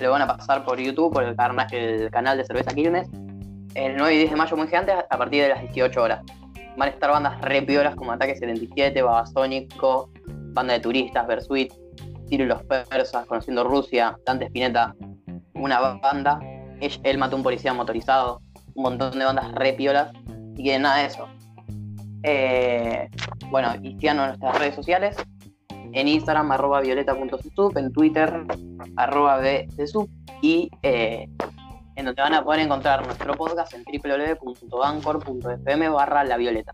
Lo 0.02 0.12
van 0.12 0.22
a 0.22 0.28
pasar 0.28 0.66
por 0.66 0.80
YouTube, 0.80 1.14
por 1.14 1.24
el, 1.24 1.36
el 1.72 2.12
canal 2.12 2.38
de 2.38 2.46
cerveza 2.46 2.74
Quilmes 2.74 3.08
el 3.76 3.98
9 3.98 4.14
y 4.14 4.18
10 4.18 4.32
de 4.32 4.36
mayo 4.36 4.58
muy 4.58 4.68
gigante 4.68 4.92
a 4.92 5.18
partir 5.18 5.44
de 5.44 5.50
las 5.50 5.62
18 5.62 6.02
horas. 6.02 6.22
Van 6.78 6.90
a 6.90 6.92
estar 6.92 7.10
bandas 7.12 7.40
re 7.42 7.62
piolas 7.62 7.96
como 7.96 8.12
Ataque 8.12 8.36
77, 8.36 9.02
Babasónico, 9.02 10.10
Banda 10.54 10.74
de 10.74 10.80
Turistas, 10.80 11.28
Versuit, 11.28 11.74
Tiro 12.28 12.44
y 12.44 12.48
los 12.48 12.64
Persas, 12.64 13.26
Conociendo 13.26 13.64
Rusia, 13.64 14.18
Dante 14.26 14.46
Spinetta, 14.46 14.96
una 15.56 15.80
banda, 15.80 16.40
él 16.82 17.18
mató 17.18 17.36
a 17.36 17.38
un 17.38 17.44
policía 17.44 17.74
motorizado, 17.74 18.42
un 18.76 18.84
montón 18.84 19.18
de 19.18 19.26
bandas 19.26 19.52
re 19.54 19.74
piolas 19.74 20.12
y 20.56 20.64
que 20.64 20.80
nada 20.80 20.98
de 20.98 21.06
eso. 21.06 21.28
Eh, 22.24 23.10
bueno, 23.50 23.74
y 23.82 23.98
síganos 24.00 24.24
en 24.24 24.28
nuestras 24.30 24.60
redes 24.60 24.76
sociales, 24.76 25.16
en 25.94 26.08
Instagram 26.08 26.52
arroba 26.52 26.82
violeta.cesup, 26.82 27.78
en 27.78 27.92
Twitter 27.92 28.46
arroba 28.98 29.42
y 30.42 30.70
eh, 30.84 31.28
en 31.96 32.06
donde 32.06 32.22
van 32.22 32.34
a 32.34 32.44
poder 32.44 32.60
encontrar 32.62 33.06
nuestro 33.06 33.34
podcast 33.34 33.74
en 33.74 33.84
www.bancor.fm 33.84 35.90
barra 35.90 36.24
la 36.24 36.38
violeta. 36.38 36.74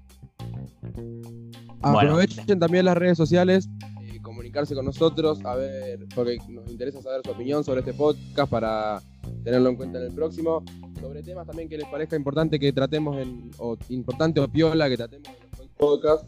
Aprovechen 1.82 2.60
también 2.60 2.86
las 2.86 2.96
redes 2.98 3.18
sociales, 3.18 3.68
eh, 4.02 4.22
comunicarse 4.22 4.76
con 4.76 4.86
nosotros, 4.86 5.44
a 5.46 5.56
ver, 5.56 6.06
porque 6.16 6.38
nos 6.50 6.70
interesa 6.70 7.02
saber 7.02 7.22
su 7.24 7.32
opinión 7.32 7.64
sobre 7.64 7.80
este 7.82 7.94
podcast 7.94 8.52
para 8.52 9.02
tenerlo 9.44 9.70
en 9.70 9.76
cuenta 9.76 10.00
en 10.00 10.06
el 10.06 10.14
próximo. 10.14 10.64
Sobre 11.00 11.22
temas 11.24 11.46
también 11.46 11.70
que 11.70 11.78
les 11.78 11.88
parezca 11.88 12.16
importante 12.16 12.60
que 12.60 12.72
tratemos 12.72 13.18
en, 13.18 13.52
o 13.58 13.78
importante 13.90 14.40
o 14.40 14.48
piola 14.48 14.90
que 14.90 14.98
tratemos 14.98 15.28
en 15.28 15.60
los 15.60 15.70
podcasts. 15.78 16.28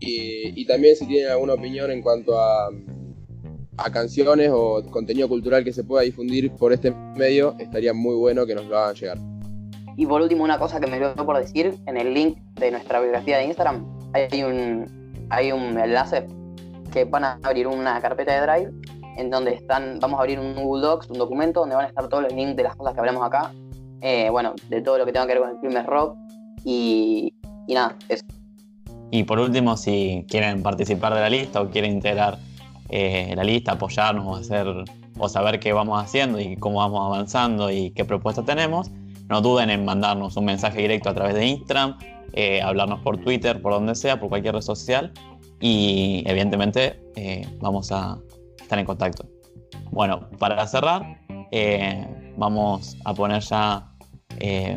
y 0.00 0.64
también 0.66 0.96
si 0.96 1.06
tienen 1.06 1.30
alguna 1.30 1.54
opinión 1.54 1.90
en 1.90 2.00
cuanto 2.02 2.38
a 2.38 2.70
a 3.82 3.90
canciones 3.90 4.50
o 4.52 4.82
contenido 4.90 5.28
cultural 5.28 5.64
que 5.64 5.72
se 5.72 5.84
pueda 5.84 6.02
difundir 6.02 6.50
por 6.52 6.72
este 6.72 6.90
medio, 7.16 7.54
estaría 7.58 7.92
muy 7.94 8.14
bueno 8.14 8.44
que 8.44 8.54
nos 8.54 8.66
lo 8.66 8.78
hagan 8.78 8.94
llegar. 8.94 9.18
Y 9.96 10.06
por 10.06 10.20
último, 10.20 10.44
una 10.44 10.58
cosa 10.58 10.80
que 10.80 10.86
me 10.86 10.98
dio 10.98 11.14
por 11.14 11.38
decir, 11.38 11.74
en 11.86 11.96
el 11.96 12.14
link 12.14 12.38
de 12.58 12.70
nuestra 12.70 13.00
biografía 13.00 13.38
de 13.38 13.44
Instagram 13.44 13.84
hay 14.12 14.42
un, 14.42 15.26
hay 15.30 15.52
un 15.52 15.78
enlace 15.78 16.26
que 16.92 17.04
van 17.04 17.24
a 17.24 17.38
abrir 17.42 17.66
una 17.66 18.00
carpeta 18.00 18.34
de 18.34 18.40
Drive 18.40 18.72
en 19.16 19.30
donde 19.30 19.54
están, 19.54 19.98
vamos 20.00 20.18
a 20.18 20.22
abrir 20.22 20.38
un 20.38 20.54
Google 20.54 20.86
Docs, 20.86 21.10
un 21.10 21.18
documento 21.18 21.60
donde 21.60 21.76
van 21.76 21.86
a 21.86 21.88
estar 21.88 22.08
todos 22.08 22.22
los 22.24 22.32
links 22.32 22.56
de 22.56 22.62
las 22.62 22.76
cosas 22.76 22.94
que 22.94 23.00
hablamos 23.00 23.24
acá, 23.24 23.52
eh, 24.02 24.30
bueno, 24.30 24.54
de 24.68 24.80
todo 24.80 24.98
lo 24.98 25.04
que 25.04 25.12
tenga 25.12 25.26
que 25.26 25.34
ver 25.34 25.42
con 25.42 25.50
el 25.50 25.58
primer 25.58 25.86
rock 25.86 26.16
y, 26.64 27.34
nada, 27.68 27.96
eso. 28.08 28.24
Y 29.10 29.24
por 29.24 29.38
último, 29.38 29.76
si 29.76 30.24
quieren 30.28 30.62
participar 30.62 31.14
de 31.14 31.20
la 31.20 31.30
lista 31.30 31.60
o 31.60 31.68
quieren 31.68 31.92
integrar 31.92 32.38
eh, 32.88 33.32
la 33.36 33.44
lista, 33.44 33.72
apoyarnos 33.72 34.26
o, 34.26 34.36
hacer, 34.36 34.66
o 35.18 35.28
saber 35.28 35.60
qué 35.60 35.72
vamos 35.72 36.02
haciendo 36.02 36.40
y 36.40 36.56
cómo 36.56 36.78
vamos 36.78 37.14
avanzando 37.14 37.70
y 37.70 37.90
qué 37.90 38.04
propuestas 38.04 38.44
tenemos, 38.44 38.90
no 39.28 39.40
duden 39.40 39.70
en 39.70 39.84
mandarnos 39.84 40.36
un 40.36 40.44
mensaje 40.44 40.80
directo 40.80 41.10
a 41.10 41.14
través 41.14 41.34
de 41.34 41.46
Instagram, 41.46 41.98
eh, 42.32 42.62
hablarnos 42.62 43.00
por 43.00 43.18
Twitter, 43.18 43.60
por 43.60 43.72
donde 43.72 43.94
sea, 43.94 44.18
por 44.18 44.28
cualquier 44.28 44.54
red 44.54 44.62
social 44.62 45.12
y 45.60 46.22
evidentemente 46.26 46.98
vamos 47.60 47.92
a 47.92 48.18
estar 48.70 48.78
en 48.78 48.86
contacto. 48.86 49.28
Bueno, 49.90 50.30
para 50.38 50.64
cerrar, 50.66 51.18
vamos 52.36 52.96
a 53.04 53.14
poner 53.14 53.42
ya 53.42 53.88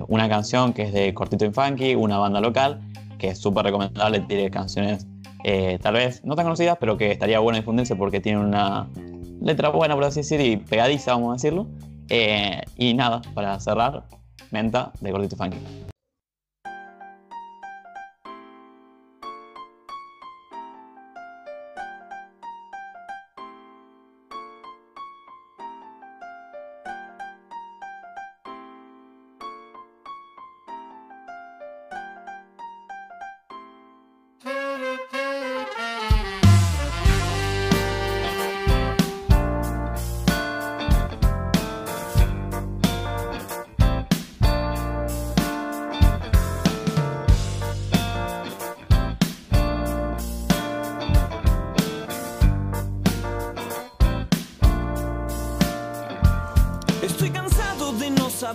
una 0.08 0.28
canción 0.28 0.74
que 0.74 0.84
es 0.84 0.94
de 0.94 1.14
Cortito 1.14 1.46
Infunky, 1.46 1.94
una 1.96 2.18
banda 2.18 2.42
local, 2.42 2.82
que 3.20 3.30
es 3.30 3.38
súper 3.38 3.66
recomendable, 3.66 4.22
tiene 4.22 4.50
canciones 4.50 5.06
eh, 5.44 5.78
tal 5.82 5.96
vez 5.96 6.24
no 6.24 6.36
tan 6.36 6.46
conocidas, 6.46 6.78
pero 6.80 6.98
que 6.98 7.12
estaría 7.12 7.40
bueno 7.40 7.58
difundirse 7.58 7.96
porque 7.96 8.22
tiene 8.22 8.40
una 8.40 8.88
letra 9.42 9.70
buena, 9.70 9.94
por 9.94 10.06
así 10.06 10.22
decir, 10.22 10.40
y 10.40 10.58
pegadiza, 10.58 11.12
vamos 11.12 11.32
a 11.32 11.34
decirlo. 11.34 11.68
Eh, 12.10 12.62
y 12.78 12.94
nada, 12.94 13.22
para 13.34 13.60
cerrar, 13.60 14.06
Menta 14.52 14.92
de 15.02 15.12
Gordito 15.12 15.36
Funky. 15.36 15.58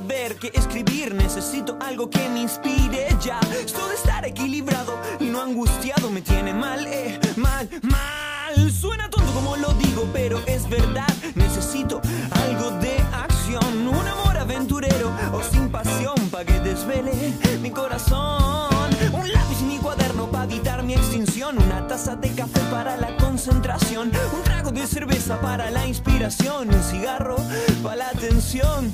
Saber 0.08 0.36
que 0.36 0.50
escribir 0.54 1.14
necesito 1.14 1.76
algo 1.80 2.08
que 2.08 2.26
me 2.30 2.40
inspire 2.40 3.08
ya. 3.20 3.40
Esto 3.60 3.86
de 3.88 3.94
estar 3.94 4.24
equilibrado 4.24 4.98
y 5.20 5.24
no 5.24 5.42
angustiado 5.42 6.10
me 6.10 6.22
tiene 6.22 6.54
mal, 6.54 6.86
eh, 6.86 7.20
mal, 7.36 7.68
mal. 7.82 8.70
Suena 8.72 9.10
tonto 9.10 9.30
como 9.32 9.56
lo 9.56 9.74
digo, 9.74 10.08
pero 10.12 10.40
es 10.46 10.68
verdad. 10.68 11.08
Necesito 11.34 12.00
algo 12.30 12.70
de 12.78 12.96
acción, 13.12 13.86
un 13.86 14.08
amor 14.08 14.38
aventurero 14.38 15.12
o 15.32 15.42
sin 15.42 15.68
pasión 15.68 16.16
para 16.30 16.46
que 16.46 16.58
desvele 16.60 17.12
mi 17.60 17.70
corazón. 17.70 18.88
Un 19.12 19.30
lápiz 19.30 19.60
y 19.60 19.64
mi 19.64 19.78
cuaderno 19.78 20.30
para 20.30 20.44
evitar 20.44 20.82
mi 20.84 20.94
extinción, 20.94 21.58
una 21.58 21.86
taza 21.86 22.16
de 22.16 22.30
café 22.34 22.60
para 22.70 22.96
la 22.96 23.14
concentración, 23.18 24.10
un 24.34 24.42
trago 24.42 24.70
de 24.70 24.86
cerveza 24.86 25.38
para 25.40 25.70
la 25.70 25.86
inspiración, 25.86 26.72
un 26.72 26.82
cigarro 26.82 27.36
para 27.82 27.96
la 27.96 28.08
atención. 28.08 28.92